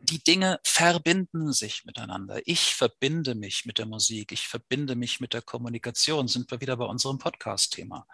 [0.01, 2.39] die Dinge verbinden sich miteinander.
[2.45, 6.27] Ich verbinde mich mit der Musik, ich verbinde mich mit der Kommunikation.
[6.27, 8.07] Sind wir wieder bei unserem Podcast-Thema.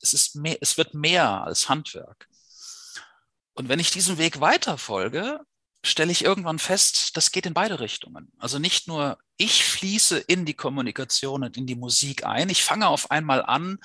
[0.00, 2.28] Es, es wird mehr als Handwerk.
[3.54, 5.40] Und wenn ich diesem Weg weiterfolge,
[5.82, 8.32] stelle ich irgendwann fest, das geht in beide Richtungen.
[8.38, 12.88] Also nicht nur ich fließe in die Kommunikation und in die Musik ein, ich fange
[12.88, 13.78] auf einmal an,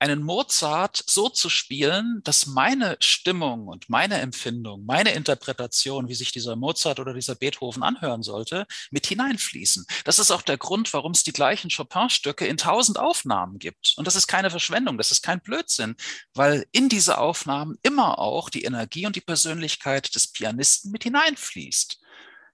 [0.00, 6.32] einen Mozart so zu spielen, dass meine Stimmung und meine Empfindung, meine Interpretation, wie sich
[6.32, 9.84] dieser Mozart oder dieser Beethoven anhören sollte, mit hineinfließen.
[10.04, 13.92] Das ist auch der Grund, warum es die gleichen Chopin-Stücke in tausend Aufnahmen gibt.
[13.98, 15.96] Und das ist keine Verschwendung, das ist kein Blödsinn,
[16.32, 22.00] weil in diese Aufnahmen immer auch die Energie und die Persönlichkeit des Pianisten mit hineinfließt.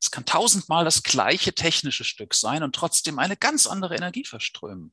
[0.00, 4.92] Es kann tausendmal das gleiche technische Stück sein und trotzdem eine ganz andere Energie verströmen.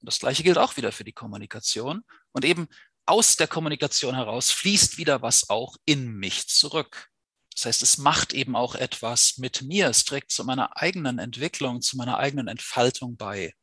[0.00, 2.04] Das gleiche gilt auch wieder für die Kommunikation.
[2.32, 2.68] Und eben
[3.06, 7.08] aus der Kommunikation heraus fließt wieder was auch in mich zurück.
[7.54, 9.88] Das heißt, es macht eben auch etwas mit mir.
[9.88, 13.54] Es trägt zu meiner eigenen Entwicklung, zu meiner eigenen Entfaltung bei.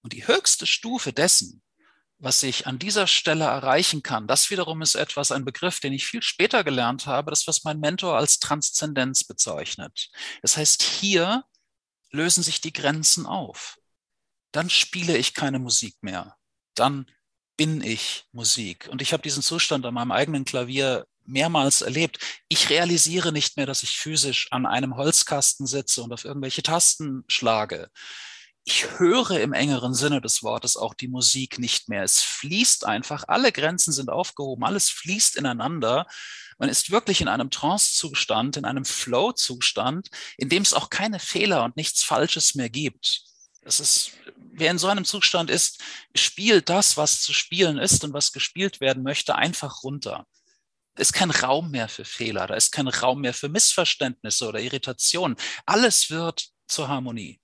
[0.00, 1.62] Und die höchste Stufe dessen,
[2.18, 6.06] was ich an dieser Stelle erreichen kann, das wiederum ist etwas, ein Begriff, den ich
[6.06, 10.08] viel später gelernt habe, das, was mein Mentor als Transzendenz bezeichnet.
[10.40, 11.44] Das heißt, hier
[12.10, 13.76] lösen sich die Grenzen auf
[14.56, 16.34] dann spiele ich keine Musik mehr.
[16.74, 17.06] Dann
[17.58, 18.88] bin ich Musik.
[18.90, 22.18] Und ich habe diesen Zustand an meinem eigenen Klavier mehrmals erlebt.
[22.48, 27.24] Ich realisiere nicht mehr, dass ich physisch an einem Holzkasten sitze und auf irgendwelche Tasten
[27.28, 27.90] schlage.
[28.64, 32.02] Ich höre im engeren Sinne des Wortes auch die Musik nicht mehr.
[32.02, 36.06] Es fließt einfach, alle Grenzen sind aufgehoben, alles fließt ineinander.
[36.58, 41.62] Man ist wirklich in einem Trance-Zustand, in einem Flow-Zustand, in dem es auch keine Fehler
[41.64, 43.22] und nichts Falsches mehr gibt.
[43.66, 44.12] Es ist,
[44.58, 45.82] wer in so einem Zustand ist,
[46.14, 50.26] spielt das, was zu spielen ist und was gespielt werden möchte, einfach runter.
[50.94, 54.60] Da ist kein Raum mehr für Fehler, da ist kein Raum mehr für Missverständnisse oder
[54.60, 55.36] Irritationen.
[55.66, 57.40] Alles wird zur Harmonie.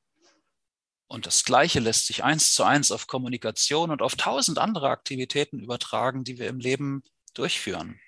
[1.06, 5.58] Und das Gleiche lässt sich eins zu eins auf Kommunikation und auf tausend andere Aktivitäten
[5.60, 7.02] übertragen, die wir im Leben
[7.34, 8.00] durchführen.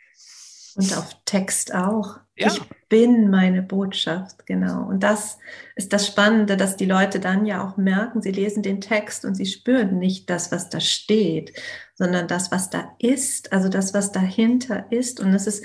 [0.77, 2.19] Und auf Text auch.
[2.37, 2.49] Ja.
[2.49, 4.89] Ich bin meine Botschaft, genau.
[4.89, 5.39] Und das
[5.77, 9.37] ist das Spannende, dass die Leute dann ja auch merken, sie lesen den Text und
[9.37, 11.53] sie spüren nicht das, was da steht,
[11.95, 15.21] sondern das, was da ist, also das, was dahinter ist.
[15.21, 15.65] Und das ist,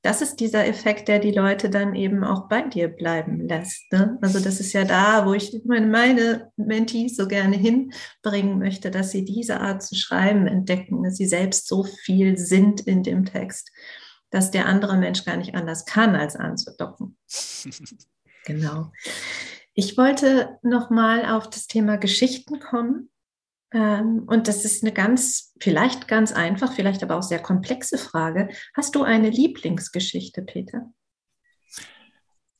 [0.00, 3.92] das ist dieser Effekt, der die Leute dann eben auch bei dir bleiben lässt.
[3.92, 4.16] Ne?
[4.22, 9.10] Also das ist ja da, wo ich meine, meine Mentees so gerne hinbringen möchte, dass
[9.10, 13.70] sie diese Art zu schreiben entdecken, dass sie selbst so viel sind in dem Text
[14.36, 17.16] dass der andere Mensch gar nicht anders kann, als anzudocken.
[18.44, 18.92] genau.
[19.72, 23.10] Ich wollte nochmal auf das Thema Geschichten kommen.
[23.72, 28.50] Ähm, und das ist eine ganz, vielleicht ganz einfach, vielleicht aber auch sehr komplexe Frage.
[28.74, 30.92] Hast du eine Lieblingsgeschichte, Peter?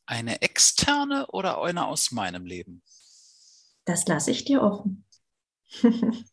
[0.06, 2.82] Eine externe oder eine aus meinem Leben?
[3.84, 5.04] Das lasse ich dir offen.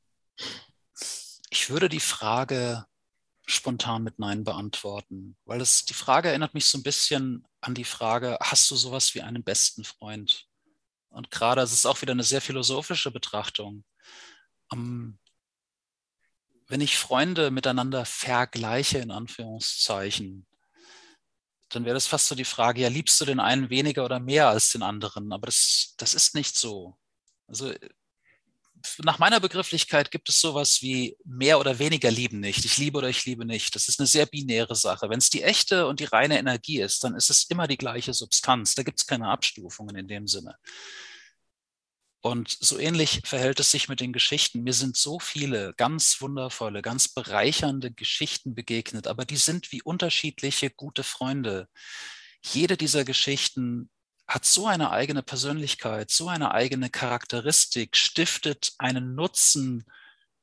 [1.49, 2.85] ich würde die Frage
[3.53, 7.83] spontan mit Nein beantworten, weil es die Frage erinnert mich so ein bisschen an die
[7.83, 10.47] Frage, hast du sowas wie einen besten Freund?
[11.09, 13.83] Und gerade, es ist auch wieder eine sehr philosophische Betrachtung.
[14.71, 15.19] Um,
[16.67, 20.47] wenn ich Freunde miteinander vergleiche, in Anführungszeichen,
[21.69, 24.47] dann wäre das fast so die Frage, ja, liebst du den einen weniger oder mehr
[24.47, 25.31] als den anderen?
[25.31, 26.97] Aber das, das ist nicht so.
[27.47, 27.73] Also
[29.03, 32.65] nach meiner Begrifflichkeit gibt es sowas wie mehr oder weniger lieben nicht.
[32.65, 33.75] Ich liebe oder ich liebe nicht.
[33.75, 35.09] Das ist eine sehr binäre Sache.
[35.09, 38.13] Wenn es die echte und die reine Energie ist, dann ist es immer die gleiche
[38.13, 38.75] Substanz.
[38.75, 40.55] Da gibt es keine Abstufungen in dem Sinne.
[42.21, 44.63] Und so ähnlich verhält es sich mit den Geschichten.
[44.63, 50.69] Mir sind so viele ganz wundervolle, ganz bereichernde Geschichten begegnet, aber die sind wie unterschiedliche
[50.69, 51.67] gute Freunde.
[52.41, 53.89] Jede dieser Geschichten
[54.27, 59.85] hat so eine eigene Persönlichkeit, so eine eigene Charakteristik, stiftet einen Nutzen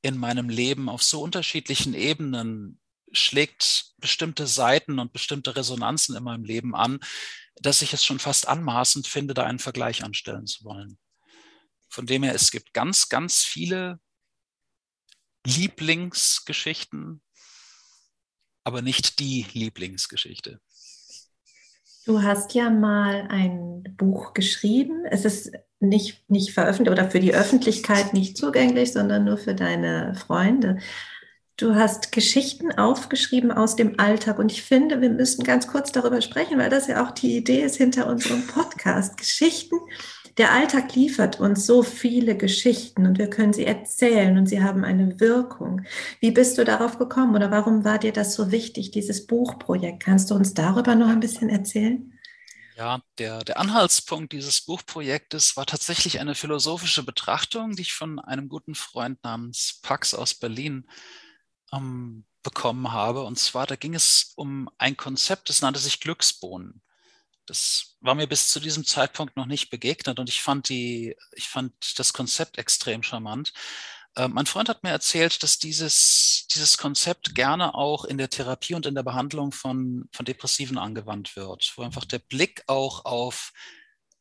[0.03, 2.81] in meinem Leben auf so unterschiedlichen Ebenen,
[3.13, 7.01] schlägt bestimmte Seiten und bestimmte Resonanzen in meinem Leben an,
[7.57, 10.99] dass ich es schon fast anmaßend finde, da einen Vergleich anstellen zu wollen.
[11.89, 14.01] Von dem her, es gibt ganz, ganz viele
[15.45, 17.23] Lieblingsgeschichten,
[18.63, 20.61] aber nicht die Lieblingsgeschichte.
[22.11, 25.05] Du hast ja mal ein Buch geschrieben.
[25.09, 30.17] Es ist nicht, nicht veröffentlicht oder für die Öffentlichkeit nicht zugänglich, sondern nur für deine
[30.17, 30.79] Freunde.
[31.57, 36.21] Du hast Geschichten aufgeschrieben aus dem Alltag und ich finde, wir müssen ganz kurz darüber
[36.21, 39.17] sprechen, weil das ja auch die Idee ist hinter unserem Podcast.
[39.17, 39.77] Geschichten,
[40.41, 44.85] der Alltag liefert uns so viele Geschichten und wir können sie erzählen und sie haben
[44.85, 45.83] eine Wirkung.
[46.19, 50.03] Wie bist du darauf gekommen oder warum war dir das so wichtig, dieses Buchprojekt?
[50.03, 52.19] Kannst du uns darüber noch ein bisschen erzählen?
[52.75, 58.49] Ja, der, der Anhaltspunkt dieses Buchprojektes war tatsächlich eine philosophische Betrachtung, die ich von einem
[58.49, 60.89] guten Freund namens Pax aus Berlin
[61.71, 63.25] ähm, bekommen habe.
[63.25, 66.81] Und zwar, da ging es um ein Konzept, das nannte sich Glücksbohnen.
[67.51, 71.49] Das war mir bis zu diesem Zeitpunkt noch nicht begegnet und ich fand, die, ich
[71.49, 73.53] fand das Konzept extrem charmant.
[74.15, 78.75] Äh, mein Freund hat mir erzählt, dass dieses, dieses Konzept gerne auch in der Therapie
[78.75, 83.53] und in der Behandlung von, von Depressiven angewandt wird, wo einfach der Blick auch auf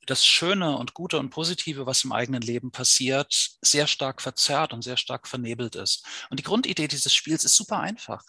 [0.07, 4.81] das Schöne und Gute und Positive, was im eigenen Leben passiert, sehr stark verzerrt und
[4.81, 6.03] sehr stark vernebelt ist.
[6.31, 8.23] Und die Grundidee dieses Spiels ist super einfach.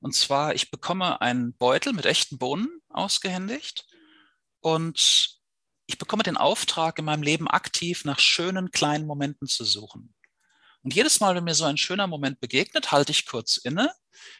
[0.00, 3.84] Und zwar, ich bekomme einen Beutel mit echten Bohnen ausgehändigt
[4.60, 5.36] und
[5.86, 10.14] ich bekomme den Auftrag, in meinem Leben aktiv nach schönen kleinen Momenten zu suchen.
[10.82, 13.92] Und jedes Mal, wenn mir so ein schöner Moment begegnet, halte ich kurz inne,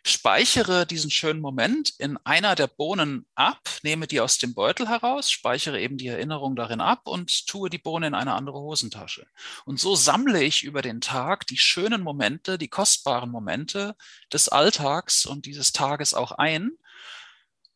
[0.05, 5.31] speichere diesen schönen Moment in einer der Bohnen ab, nehme die aus dem Beutel heraus,
[5.31, 9.27] speichere eben die Erinnerung darin ab und tue die Bohne in eine andere Hosentasche.
[9.65, 13.97] Und so sammle ich über den Tag die schönen Momente, die kostbaren Momente
[14.33, 16.71] des Alltags und dieses Tages auch ein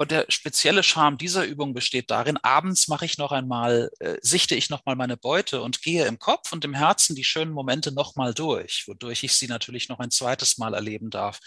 [0.01, 4.55] und der spezielle Charme dieser Übung besteht darin, abends mache ich noch einmal, äh, sichte
[4.55, 7.92] ich noch mal meine Beute und gehe im Kopf und im Herzen die schönen Momente
[7.92, 11.38] noch mal durch, wodurch ich sie natürlich noch ein zweites Mal erleben darf.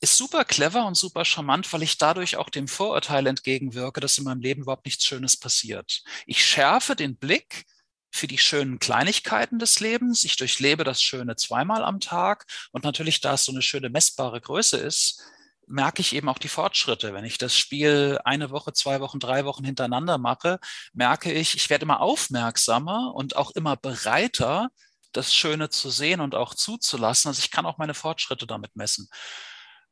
[0.00, 4.24] Ist super clever und super charmant, weil ich dadurch auch dem Vorurteil entgegenwirke, dass in
[4.24, 6.02] meinem Leben überhaupt nichts Schönes passiert.
[6.24, 7.66] Ich schärfe den Blick
[8.10, 10.24] für die schönen Kleinigkeiten des Lebens.
[10.24, 12.46] Ich durchlebe das Schöne zweimal am Tag.
[12.72, 15.22] Und natürlich, da es so eine schöne messbare Größe ist,
[15.66, 17.14] merke ich eben auch die Fortschritte.
[17.14, 20.58] Wenn ich das Spiel eine Woche, zwei Wochen, drei Wochen hintereinander mache,
[20.92, 24.68] merke ich, ich werde immer aufmerksamer und auch immer bereiter,
[25.12, 27.28] das Schöne zu sehen und auch zuzulassen.
[27.28, 29.08] Also ich kann auch meine Fortschritte damit messen.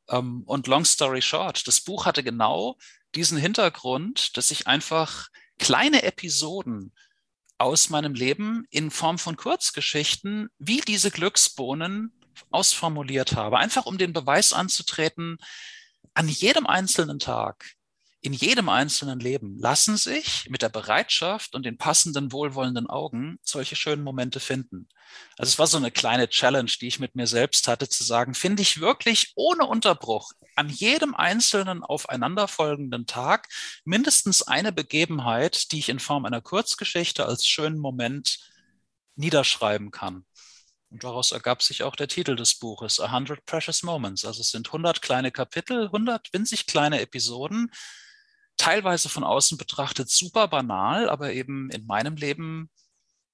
[0.09, 2.77] Ähm, und long story short, das Buch hatte genau
[3.15, 5.27] diesen Hintergrund, dass ich einfach
[5.59, 6.93] kleine Episoden
[7.57, 12.11] aus meinem Leben in Form von Kurzgeschichten wie diese Glücksbohnen
[12.53, 15.37] ausformuliert habe, einfach um den Beweis anzutreten,
[16.13, 17.73] an jedem einzelnen Tag,
[18.25, 23.75] in jedem einzelnen Leben lassen sich mit der Bereitschaft und den passenden wohlwollenden Augen solche
[23.75, 24.87] schönen Momente finden.
[25.37, 28.33] Also es war so eine kleine Challenge, die ich mit mir selbst hatte, zu sagen,
[28.33, 33.49] finde ich wirklich ohne Unterbruch an jedem einzelnen aufeinanderfolgenden Tag
[33.83, 38.39] mindestens eine Begebenheit, die ich in Form einer Kurzgeschichte als schönen Moment
[39.17, 40.25] niederschreiben kann.
[40.93, 44.25] Und daraus ergab sich auch der Titel des Buches, A Hundred Precious Moments.
[44.25, 47.71] Also es sind 100 kleine Kapitel, 100 winzig kleine Episoden,
[48.57, 52.69] teilweise von außen betrachtet super banal, aber eben in meinem Leben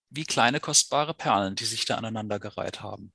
[0.09, 3.11] wie kleine kostbare Perlen, die sich da aneinandergereiht haben.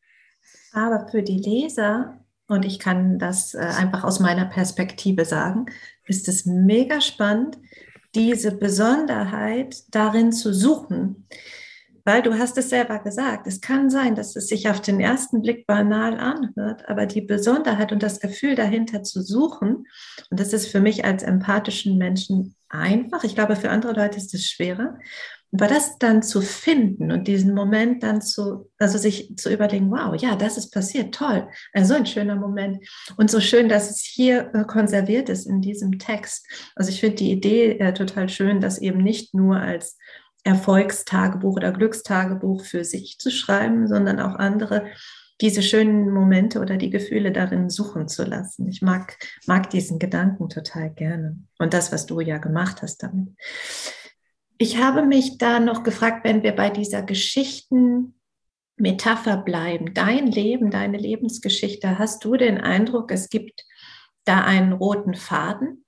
[0.74, 5.64] Aber für die Leser, und ich kann das äh, einfach aus meiner Perspektive sagen,
[6.04, 7.56] ist es mega spannend,
[8.14, 11.26] diese Besonderheit darin zu suchen.
[12.04, 15.40] Weil du hast es selber gesagt, es kann sein, dass es sich auf den ersten
[15.40, 19.86] Blick banal anhört, aber die Besonderheit und das Gefühl dahinter zu suchen,
[20.30, 24.34] und das ist für mich als empathischen Menschen einfach, ich glaube, für andere Leute ist
[24.34, 24.98] es schwerer,
[25.54, 30.20] aber das dann zu finden und diesen Moment dann zu, also sich zu überlegen, wow,
[30.20, 32.84] ja, das ist passiert, toll, also so ein schöner Moment
[33.16, 36.44] und so schön, dass es hier äh, konserviert ist in diesem Text.
[36.74, 39.96] Also ich finde die Idee äh, total schön, dass eben nicht nur als
[40.44, 44.86] Erfolgstagebuch oder Glückstagebuch für sich zu schreiben, sondern auch andere
[45.40, 48.68] diese schönen Momente oder die Gefühle darin suchen zu lassen.
[48.68, 49.16] Ich mag,
[49.46, 53.34] mag diesen Gedanken total gerne und das, was du ja gemacht hast damit.
[54.58, 60.98] Ich habe mich da noch gefragt, wenn wir bei dieser Geschichtenmetapher bleiben, dein Leben, deine
[60.98, 63.64] Lebensgeschichte, hast du den Eindruck, es gibt
[64.24, 65.84] da einen roten Faden?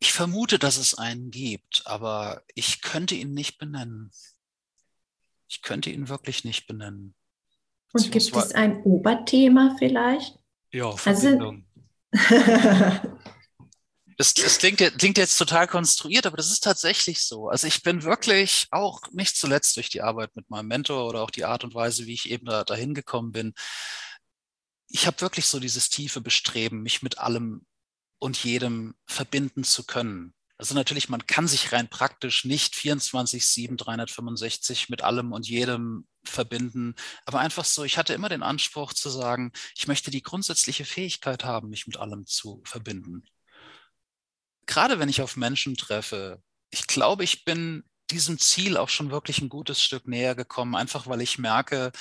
[0.00, 4.12] Ich vermute, dass es einen gibt, aber ich könnte ihn nicht benennen.
[5.48, 7.14] Ich könnte ihn wirklich nicht benennen.
[7.92, 10.38] Und gibt es ein Oberthema vielleicht?
[10.70, 11.66] Ja, also Verbindung.
[12.12, 13.08] Also,
[14.18, 17.48] das, das klingt, klingt, jetzt total konstruiert, aber das ist tatsächlich so.
[17.48, 21.30] Also ich bin wirklich auch nicht zuletzt durch die Arbeit mit meinem Mentor oder auch
[21.30, 23.54] die Art und Weise, wie ich eben da, dahin gekommen bin.
[24.88, 27.64] Ich habe wirklich so dieses tiefe Bestreben, mich mit allem
[28.18, 30.34] und jedem verbinden zu können.
[30.58, 36.08] Also natürlich, man kann sich rein praktisch nicht 24, 7, 365 mit allem und jedem
[36.24, 36.96] verbinden.
[37.26, 41.44] Aber einfach so, ich hatte immer den Anspruch zu sagen, ich möchte die grundsätzliche Fähigkeit
[41.44, 43.24] haben, mich mit allem zu verbinden.
[44.66, 49.40] Gerade wenn ich auf Menschen treffe, ich glaube, ich bin diesem Ziel auch schon wirklich
[49.40, 51.92] ein gutes Stück näher gekommen, einfach weil ich merke,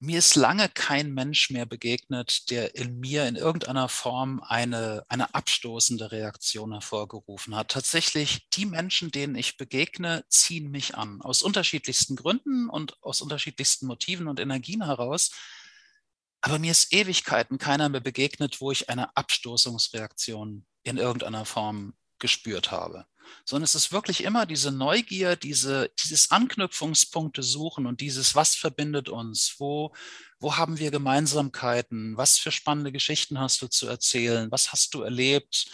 [0.00, 5.34] mir ist lange kein Mensch mehr begegnet, der in mir in irgendeiner Form eine, eine
[5.34, 7.72] abstoßende Reaktion hervorgerufen hat.
[7.72, 11.20] Tatsächlich, die Menschen, denen ich begegne, ziehen mich an.
[11.20, 15.32] Aus unterschiedlichsten Gründen und aus unterschiedlichsten Motiven und Energien heraus.
[16.40, 22.70] Aber mir ist Ewigkeiten keiner mehr begegnet, wo ich eine Abstoßungsreaktion in irgendeiner Form gespürt
[22.70, 23.06] habe
[23.44, 29.08] sondern es ist wirklich immer diese Neugier, diese, dieses Anknüpfungspunkte suchen und dieses, was verbindet
[29.08, 29.92] uns, wo,
[30.38, 35.02] wo haben wir Gemeinsamkeiten, was für spannende Geschichten hast du zu erzählen, was hast du
[35.02, 35.70] erlebt,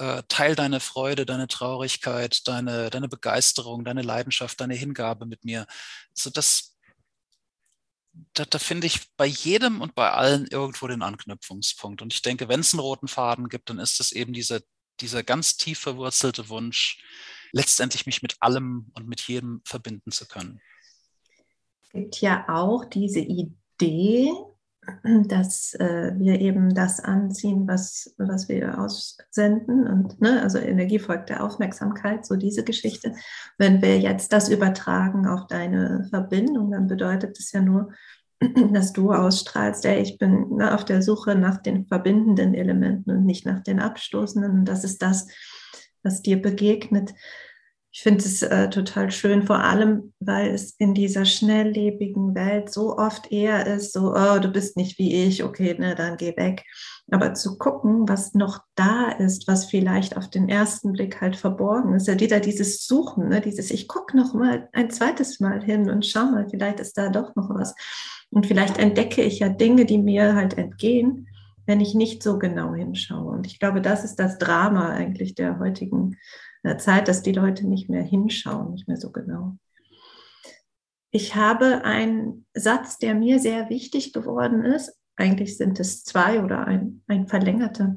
[0.00, 5.66] äh, teil deine Freude, deine Traurigkeit, deine, deine Begeisterung, deine Leidenschaft, deine Hingabe mit mir.
[6.14, 6.76] So das,
[8.34, 12.02] da, da finde ich bei jedem und bei allen irgendwo den Anknüpfungspunkt.
[12.02, 14.62] Und ich denke, wenn es einen roten Faden gibt, dann ist es eben diese
[15.00, 17.02] dieser ganz tief verwurzelte Wunsch,
[17.52, 20.60] letztendlich mich mit allem und mit jedem verbinden zu können.
[21.82, 24.30] Es gibt ja auch diese Idee,
[25.26, 29.86] dass äh, wir eben das anziehen, was, was wir aussenden.
[29.86, 33.14] Und ne, also Energie folgt der Aufmerksamkeit, so diese Geschichte.
[33.58, 37.92] Wenn wir jetzt das übertragen auf deine Verbindung, dann bedeutet es ja nur,
[38.72, 43.26] dass du ausstrahlst, ey, ich bin ne, auf der Suche nach den verbindenden Elementen und
[43.26, 44.60] nicht nach den abstoßenden.
[44.60, 45.26] Und das ist das,
[46.02, 47.12] was dir begegnet.
[47.92, 52.96] Ich finde es äh, total schön, vor allem, weil es in dieser schnelllebigen Welt so
[52.96, 56.62] oft eher ist, so, oh, du bist nicht wie ich, okay, ne, dann geh weg.
[57.10, 61.94] Aber zu gucken, was noch da ist, was vielleicht auf den ersten Blick halt verborgen
[61.94, 65.90] ist, ja wieder dieses Suchen, ne, dieses, ich gucke noch mal ein zweites Mal hin
[65.90, 67.74] und schau mal, vielleicht ist da doch noch was.
[68.30, 71.28] Und vielleicht entdecke ich ja Dinge, die mir halt entgehen,
[71.66, 73.32] wenn ich nicht so genau hinschaue.
[73.32, 76.16] Und ich glaube, das ist das Drama eigentlich der heutigen
[76.62, 79.56] äh, Zeit, dass die Leute nicht mehr hinschauen, nicht mehr so genau.
[81.12, 84.96] Ich habe einen Satz, der mir sehr wichtig geworden ist.
[85.16, 87.96] Eigentlich sind es zwei oder ein, ein verlängerter.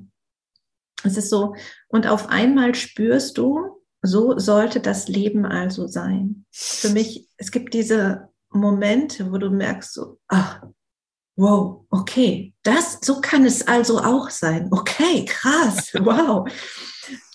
[1.04, 1.56] Es ist so,
[1.90, 6.46] und auf einmal spürst du, so sollte das Leben also sein.
[6.52, 10.64] Für mich, es gibt diese Momente, wo du merkst, so, ach,
[11.36, 14.70] wow, okay, das, so kann es also auch sein.
[14.72, 16.48] Okay, krass, wow.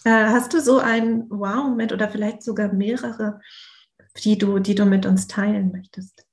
[0.05, 3.41] äh, hast du so einen Wow-Moment oder vielleicht sogar mehrere,
[4.25, 6.28] die du, die du mit uns teilen möchtest?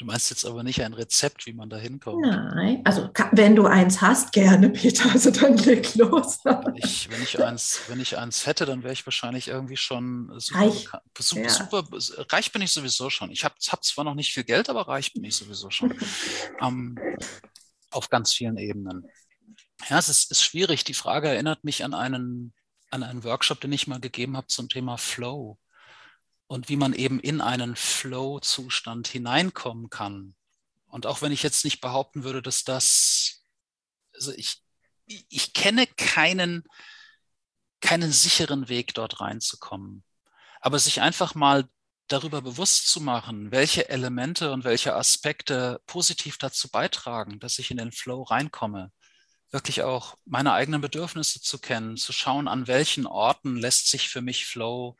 [0.00, 2.22] Du meinst jetzt aber nicht ein Rezept, wie man da hinkommt.
[2.22, 6.38] Nein, also wenn du eins hast, gerne, Peter, also dann leg los.
[6.42, 10.32] Wenn ich, wenn ich, eins, wenn ich eins hätte, dann wäre ich wahrscheinlich irgendwie schon
[10.40, 10.88] super reich.
[11.18, 11.48] Super, ja.
[11.50, 11.84] super,
[12.30, 13.30] reich bin ich sowieso schon.
[13.30, 15.92] Ich habe hab zwar noch nicht viel Geld, aber reich bin ich sowieso schon.
[16.62, 16.96] ähm,
[17.90, 19.06] auf ganz vielen Ebenen.
[19.90, 20.82] Ja, es ist, ist schwierig.
[20.84, 22.54] Die Frage erinnert mich an einen,
[22.90, 25.58] an einen Workshop, den ich mal gegeben habe zum Thema Flow
[26.50, 30.34] und wie man eben in einen Flow-Zustand hineinkommen kann.
[30.88, 33.44] Und auch wenn ich jetzt nicht behaupten würde, dass das,
[34.12, 34.60] also ich,
[35.06, 36.64] ich kenne keinen,
[37.80, 40.02] keinen sicheren Weg, dort reinzukommen.
[40.60, 41.68] Aber sich einfach mal
[42.08, 47.76] darüber bewusst zu machen, welche Elemente und welche Aspekte positiv dazu beitragen, dass ich in
[47.76, 48.90] den Flow reinkomme.
[49.52, 54.20] Wirklich auch meine eigenen Bedürfnisse zu kennen, zu schauen, an welchen Orten lässt sich für
[54.20, 54.96] mich Flow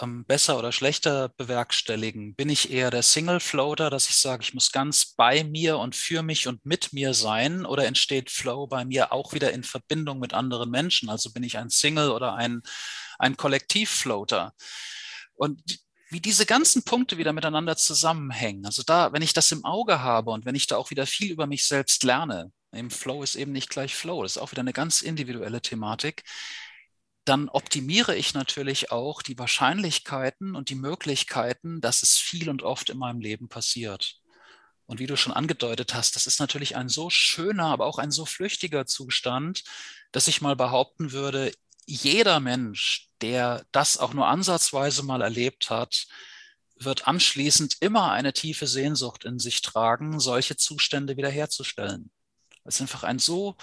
[0.00, 2.34] ähm, besser oder schlechter bewerkstelligen?
[2.34, 6.22] Bin ich eher der Single-Floater, dass ich sage, ich muss ganz bei mir und für
[6.22, 7.66] mich und mit mir sein?
[7.66, 11.08] Oder entsteht Flow bei mir auch wieder in Verbindung mit anderen Menschen?
[11.10, 12.62] Also bin ich ein Single oder ein,
[13.18, 14.54] ein Kollektiv-Floater?
[15.34, 15.60] Und
[16.10, 18.66] wie diese ganzen Punkte wieder miteinander zusammenhängen.
[18.66, 21.30] Also da, wenn ich das im Auge habe und wenn ich da auch wieder viel
[21.30, 24.60] über mich selbst lerne, im Flow ist eben nicht gleich Flow, das ist auch wieder
[24.60, 26.24] eine ganz individuelle Thematik,
[27.24, 32.90] dann optimiere ich natürlich auch die Wahrscheinlichkeiten und die Möglichkeiten, dass es viel und oft
[32.90, 34.16] in meinem Leben passiert.
[34.86, 38.10] Und wie du schon angedeutet hast, das ist natürlich ein so schöner, aber auch ein
[38.10, 39.62] so flüchtiger Zustand,
[40.10, 41.52] dass ich mal behaupten würde,
[41.86, 46.06] jeder Mensch, der das auch nur ansatzweise mal erlebt hat,
[46.76, 52.10] wird anschließend immer eine tiefe Sehnsucht in sich tragen, solche Zustände wiederherzustellen.
[52.64, 53.56] Es ist einfach ein so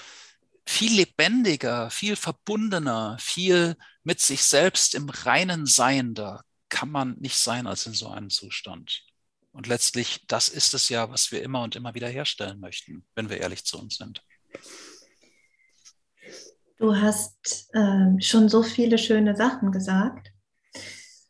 [0.68, 7.38] viel lebendiger, viel verbundener, viel mit sich selbst im reinen Sein, da kann man nicht
[7.38, 9.04] sein als in so einem Zustand.
[9.54, 13.30] Und letztlich, das ist es ja, was wir immer und immer wieder herstellen möchten, wenn
[13.30, 14.22] wir ehrlich zu uns sind.
[16.78, 20.32] Du hast äh, schon so viele schöne Sachen gesagt.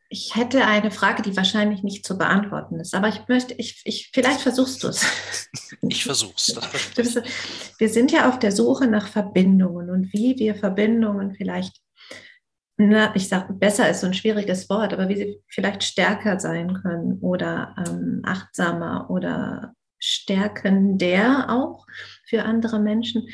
[0.09, 4.09] Ich hätte eine Frage, die wahrscheinlich nicht zu beantworten ist, aber ich möchte, ich, ich
[4.13, 5.05] vielleicht versuchst du es.
[5.89, 6.55] Ich versuch's.
[7.77, 11.81] wir sind ja auf der Suche nach Verbindungen und wie wir Verbindungen vielleicht
[12.77, 16.75] na, ich sage, besser ist so ein schwieriges Wort, aber wie sie vielleicht stärker sein
[16.75, 21.87] können oder ähm, achtsamer oder stärkender auch
[22.27, 23.27] für andere Menschen.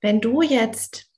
[0.00, 1.09] Wenn du jetzt,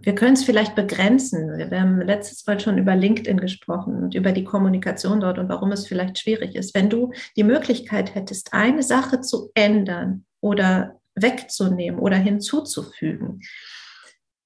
[0.00, 1.56] wir können es vielleicht begrenzen.
[1.56, 5.72] Wir haben letztes Mal schon über LinkedIn gesprochen und über die Kommunikation dort und warum
[5.72, 6.74] es vielleicht schwierig ist.
[6.74, 13.40] Wenn du die Möglichkeit hättest, eine Sache zu ändern oder wegzunehmen oder hinzuzufügen,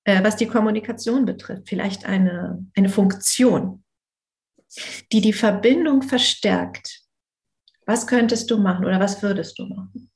[0.04, 3.84] äh, was die Kommunikation betrifft, vielleicht eine, eine Funktion,
[5.12, 7.02] die die Verbindung verstärkt.
[7.86, 10.10] Was könntest du machen oder was würdest du machen?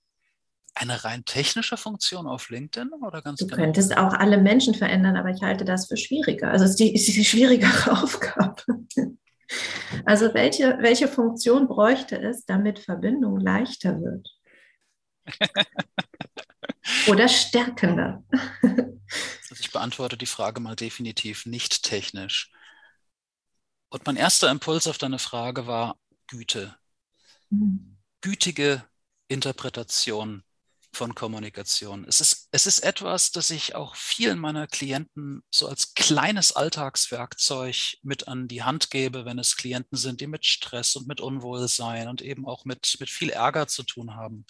[0.74, 3.62] Eine rein technische Funktion auf LinkedIn oder ganz Du genau?
[3.62, 6.50] könntest auch alle Menschen verändern, aber ich halte das für schwieriger.
[6.50, 8.62] Also es ist die, ist die schwierigere Aufgabe.
[10.06, 14.28] Also welche, welche Funktion bräuchte es, damit Verbindung leichter wird?
[17.08, 18.24] Oder stärkender?
[18.62, 22.52] Also ich beantworte die Frage mal definitiv nicht technisch.
[23.88, 25.98] Und mein erster Impuls auf deine Frage war
[26.28, 26.76] Güte.
[27.50, 27.98] Mhm.
[28.20, 28.84] Gütige
[29.28, 30.44] Interpretation
[30.93, 32.05] von Kommunikation.
[32.09, 37.99] Es ist, es ist etwas, das ich auch vielen meiner Klienten so als kleines Alltagswerkzeug
[38.03, 42.09] mit an die Hand gebe, wenn es Klienten sind, die mit Stress und mit Unwohlsein
[42.09, 44.47] und eben auch mit, mit viel Ärger zu tun haben.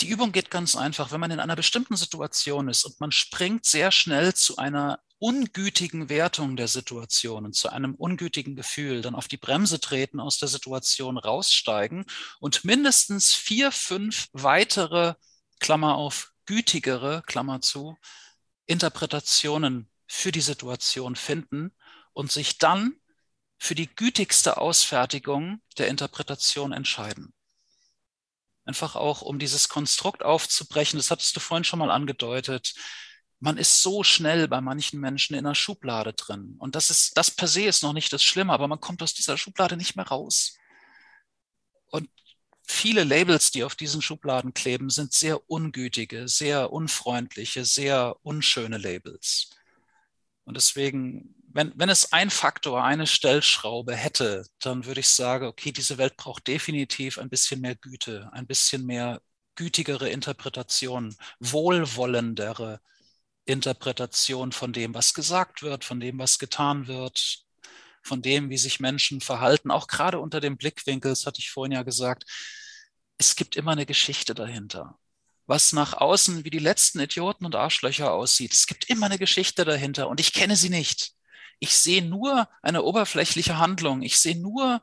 [0.00, 3.64] Die Übung geht ganz einfach, wenn man in einer bestimmten Situation ist und man springt
[3.64, 9.28] sehr schnell zu einer ungütigen Wertung der Situation und zu einem ungütigen Gefühl, dann auf
[9.28, 12.04] die Bremse treten, aus der Situation raussteigen
[12.40, 15.14] und mindestens vier, fünf weitere,
[15.60, 17.96] Klammer auf, gütigere, Klammer zu,
[18.66, 21.74] Interpretationen für die Situation finden
[22.12, 22.96] und sich dann
[23.58, 27.33] für die gütigste Ausfertigung der Interpretation entscheiden.
[28.64, 30.98] Einfach auch, um dieses Konstrukt aufzubrechen.
[30.98, 32.74] Das hattest du vorhin schon mal angedeutet.
[33.40, 36.56] Man ist so schnell bei manchen Menschen in einer Schublade drin.
[36.58, 39.12] Und das ist, das per se ist noch nicht das Schlimme, aber man kommt aus
[39.12, 40.56] dieser Schublade nicht mehr raus.
[41.90, 42.08] Und
[42.66, 49.50] viele Labels, die auf diesen Schubladen kleben, sind sehr ungütige, sehr unfreundliche, sehr unschöne Labels.
[50.44, 55.72] Und deswegen wenn, wenn es ein Faktor, eine Stellschraube hätte, dann würde ich sagen, okay,
[55.72, 59.22] diese Welt braucht definitiv ein bisschen mehr Güte, ein bisschen mehr
[59.54, 62.80] gütigere Interpretation, wohlwollendere
[63.44, 67.44] Interpretation von dem, was gesagt wird, von dem, was getan wird,
[68.02, 71.72] von dem, wie sich Menschen verhalten, auch gerade unter dem Blickwinkel, das hatte ich vorhin
[71.72, 72.24] ja gesagt,
[73.18, 74.98] es gibt immer eine Geschichte dahinter
[75.46, 78.52] was nach außen wie die letzten Idioten und Arschlöcher aussieht.
[78.52, 81.12] Es gibt immer eine Geschichte dahinter und ich kenne sie nicht.
[81.64, 84.02] Ich sehe nur eine oberflächliche Handlung.
[84.02, 84.82] Ich sehe nur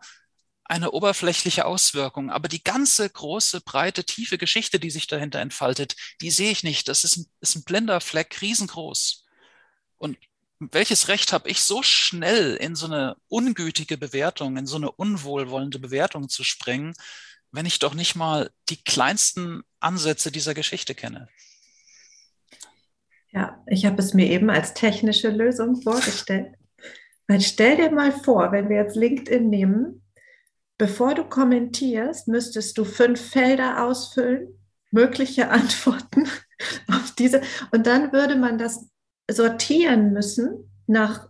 [0.64, 2.32] eine oberflächliche Auswirkung.
[2.32, 6.88] Aber die ganze große, breite, tiefe Geschichte, die sich dahinter entfaltet, die sehe ich nicht.
[6.88, 9.26] Das ist ein, ist ein blinder Fleck, riesengroß.
[10.00, 10.18] Und
[10.60, 15.78] welches Recht habe ich, so schnell in so eine ungütige Bewertung, in so eine unwohlwollende
[15.78, 16.96] Bewertung zu springen,
[17.52, 21.28] wenn ich doch nicht mal die kleinsten Ansätze dieser Geschichte kenne?
[23.30, 26.56] Ja, ich habe es mir eben als technische Lösung vorgestellt.
[27.28, 30.02] Weil stell dir mal vor, wenn wir jetzt LinkedIn nehmen,
[30.78, 34.60] bevor du kommentierst, müsstest du fünf Felder ausfüllen,
[34.92, 36.28] mögliche Antworten
[36.88, 37.42] auf diese.
[37.72, 38.90] Und dann würde man das
[39.30, 41.30] sortieren müssen nach,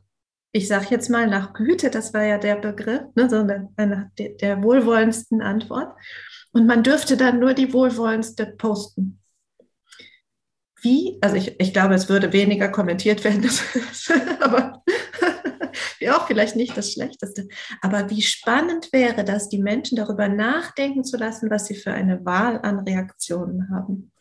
[0.53, 3.37] ich sage jetzt mal nach Güte, das war ja der Begriff, ne, so
[3.75, 5.95] eine, der wohlwollendsten Antwort.
[6.51, 9.19] Und man dürfte dann nur die wohlwollendste posten.
[10.81, 13.47] Wie, also ich, ich glaube, es würde weniger kommentiert werden,
[14.39, 14.83] aber
[15.99, 17.47] wäre auch vielleicht nicht das Schlechteste.
[17.81, 22.25] Aber wie spannend wäre das, die Menschen darüber nachdenken zu lassen, was sie für eine
[22.25, 24.11] Wahl an Reaktionen haben.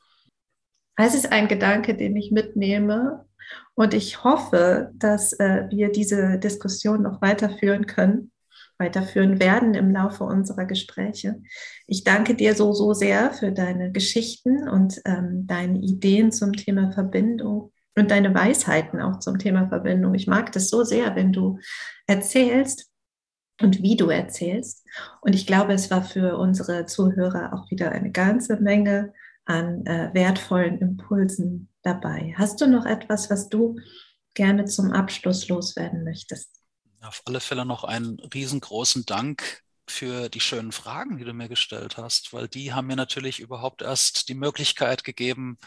[0.97, 3.25] Es ist ein Gedanke, den ich mitnehme
[3.75, 8.33] und ich hoffe, dass äh, wir diese Diskussion noch weiterführen können
[8.81, 11.41] weiterführen werden im Laufe unserer Gespräche.
[11.87, 16.91] Ich danke dir so, so sehr für deine Geschichten und ähm, deine Ideen zum Thema
[16.91, 20.15] Verbindung und deine Weisheiten auch zum Thema Verbindung.
[20.15, 21.59] Ich mag das so sehr, wenn du
[22.07, 22.91] erzählst
[23.61, 24.87] und wie du erzählst.
[25.21, 29.13] Und ich glaube, es war für unsere Zuhörer auch wieder eine ganze Menge
[29.45, 32.35] an äh, wertvollen Impulsen dabei.
[32.37, 33.79] Hast du noch etwas, was du
[34.35, 36.51] gerne zum Abschluss loswerden möchtest?
[37.01, 41.97] Auf alle Fälle noch einen riesengroßen Dank für die schönen Fragen, die du mir gestellt
[41.97, 45.59] hast, weil die haben mir natürlich überhaupt erst die Möglichkeit gegeben,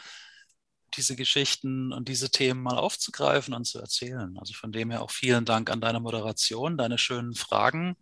[0.98, 4.38] diese Geschichten und diese Themen mal aufzugreifen und zu erzählen.
[4.38, 7.96] Also von dem her auch vielen Dank an deine Moderation, deine schönen Fragen,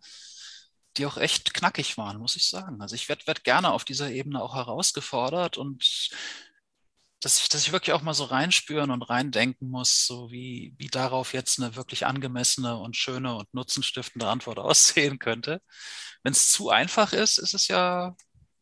[0.96, 2.80] die auch echt knackig waren, muss ich sagen.
[2.80, 6.10] Also ich werde werd gerne auf dieser Ebene auch herausgefordert und
[7.22, 10.88] dass ich, dass ich wirklich auch mal so reinspüren und reindenken muss, so wie, wie
[10.88, 15.62] darauf jetzt eine wirklich angemessene und schöne und nutzenstiftende Antwort aussehen könnte.
[16.22, 18.16] Wenn es zu einfach ist, ist es ja,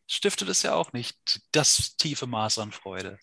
[0.07, 3.19] stiftet es ja auch nicht das tiefe Maß an Freude.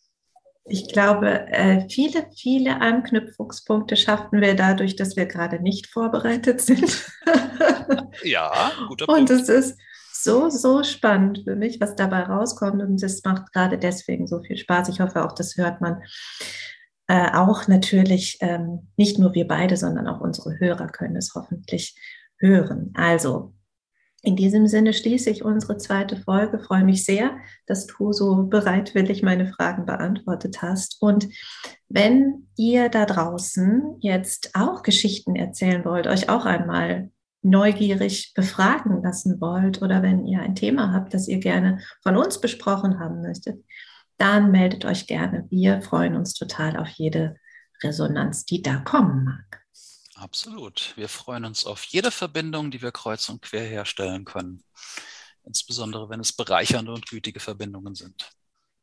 [0.70, 7.06] Ich glaube, äh, viele, viele Anknüpfungspunkte schaffen wir dadurch, dass wir gerade nicht vorbereitet sind.
[8.24, 9.30] ja, guter Punkt.
[9.30, 9.78] Und es ist
[10.12, 12.82] so, so spannend für mich, was dabei rauskommt.
[12.82, 14.90] Und es macht gerade deswegen so viel Spaß.
[14.90, 16.02] Ich hoffe auch, das hört man
[17.08, 21.96] äh, auch natürlich, ähm, nicht nur wir beide, sondern auch unsere Hörer können es hoffentlich
[22.40, 22.92] hören.
[22.96, 23.54] Also,
[24.28, 26.60] in diesem Sinne schließe ich unsere zweite Folge.
[26.60, 30.98] Freue mich sehr, dass du so bereitwillig meine Fragen beantwortet hast.
[31.00, 31.30] Und
[31.88, 37.10] wenn ihr da draußen jetzt auch Geschichten erzählen wollt, euch auch einmal
[37.42, 42.42] neugierig befragen lassen wollt oder wenn ihr ein Thema habt, das ihr gerne von uns
[42.42, 43.64] besprochen haben möchtet,
[44.18, 45.46] dann meldet euch gerne.
[45.50, 47.38] Wir freuen uns total auf jede
[47.82, 49.67] Resonanz, die da kommen mag.
[50.20, 50.94] Absolut.
[50.98, 54.64] Wir freuen uns auf jede Verbindung, die wir kreuz und quer herstellen können.
[55.46, 58.32] Insbesondere wenn es bereichernde und gütige Verbindungen sind.